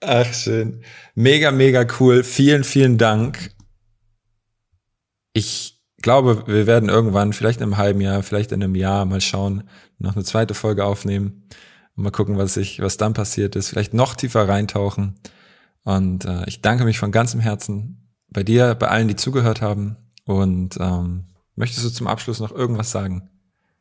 [0.02, 0.82] Ach, schön.
[1.14, 2.24] Mega, mega cool.
[2.24, 3.52] Vielen, vielen Dank.
[5.34, 9.22] Ich glaube, wir werden irgendwann, vielleicht in einem halben Jahr, vielleicht in einem Jahr, mal
[9.22, 11.48] schauen, noch eine zweite Folge aufnehmen.
[11.96, 13.70] Mal gucken, was ich, was dann passiert ist.
[13.70, 15.16] Vielleicht noch tiefer reintauchen.
[15.84, 19.98] Und äh, ich danke mich von ganzem Herzen bei dir, bei allen, die zugehört haben.
[20.26, 21.26] Und ähm,
[21.56, 23.30] möchtest du zum Abschluss noch irgendwas sagen?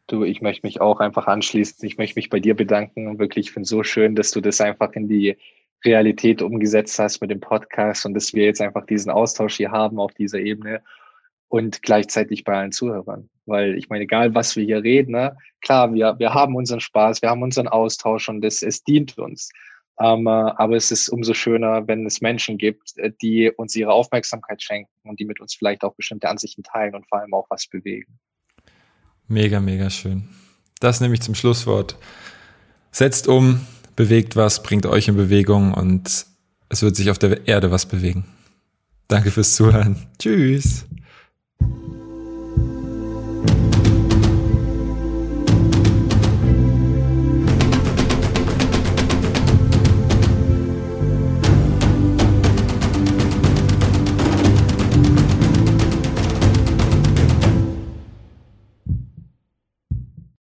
[0.06, 1.86] Du, ich möchte mich auch einfach anschließen.
[1.86, 4.92] Ich möchte mich bei dir bedanken und wirklich finde so schön, dass du das einfach
[4.92, 5.36] in die
[5.84, 9.98] Realität umgesetzt hast mit dem Podcast und dass wir jetzt einfach diesen Austausch hier haben
[9.98, 10.82] auf dieser Ebene
[11.48, 13.30] und gleichzeitig bei allen Zuhörern.
[13.46, 17.22] Weil ich meine, egal was wir hier reden, ne, klar, wir, wir haben unseren Spaß,
[17.22, 19.50] wir haben unseren Austausch und es, es dient uns.
[20.00, 24.60] Ähm, aber es ist umso schöner, wenn es Menschen gibt, äh, die uns ihre Aufmerksamkeit
[24.62, 27.68] schenken und die mit uns vielleicht auch bestimmte Ansichten teilen und vor allem auch was
[27.68, 28.18] bewegen.
[29.28, 30.28] Mega, mega schön.
[30.80, 31.96] Das nehme ich zum Schlusswort.
[32.92, 33.60] Setzt um,
[33.96, 36.26] bewegt was, bringt euch in Bewegung und
[36.68, 38.24] es wird sich auf der Erde was bewegen.
[39.08, 39.96] Danke fürs Zuhören.
[40.18, 40.84] Tschüss.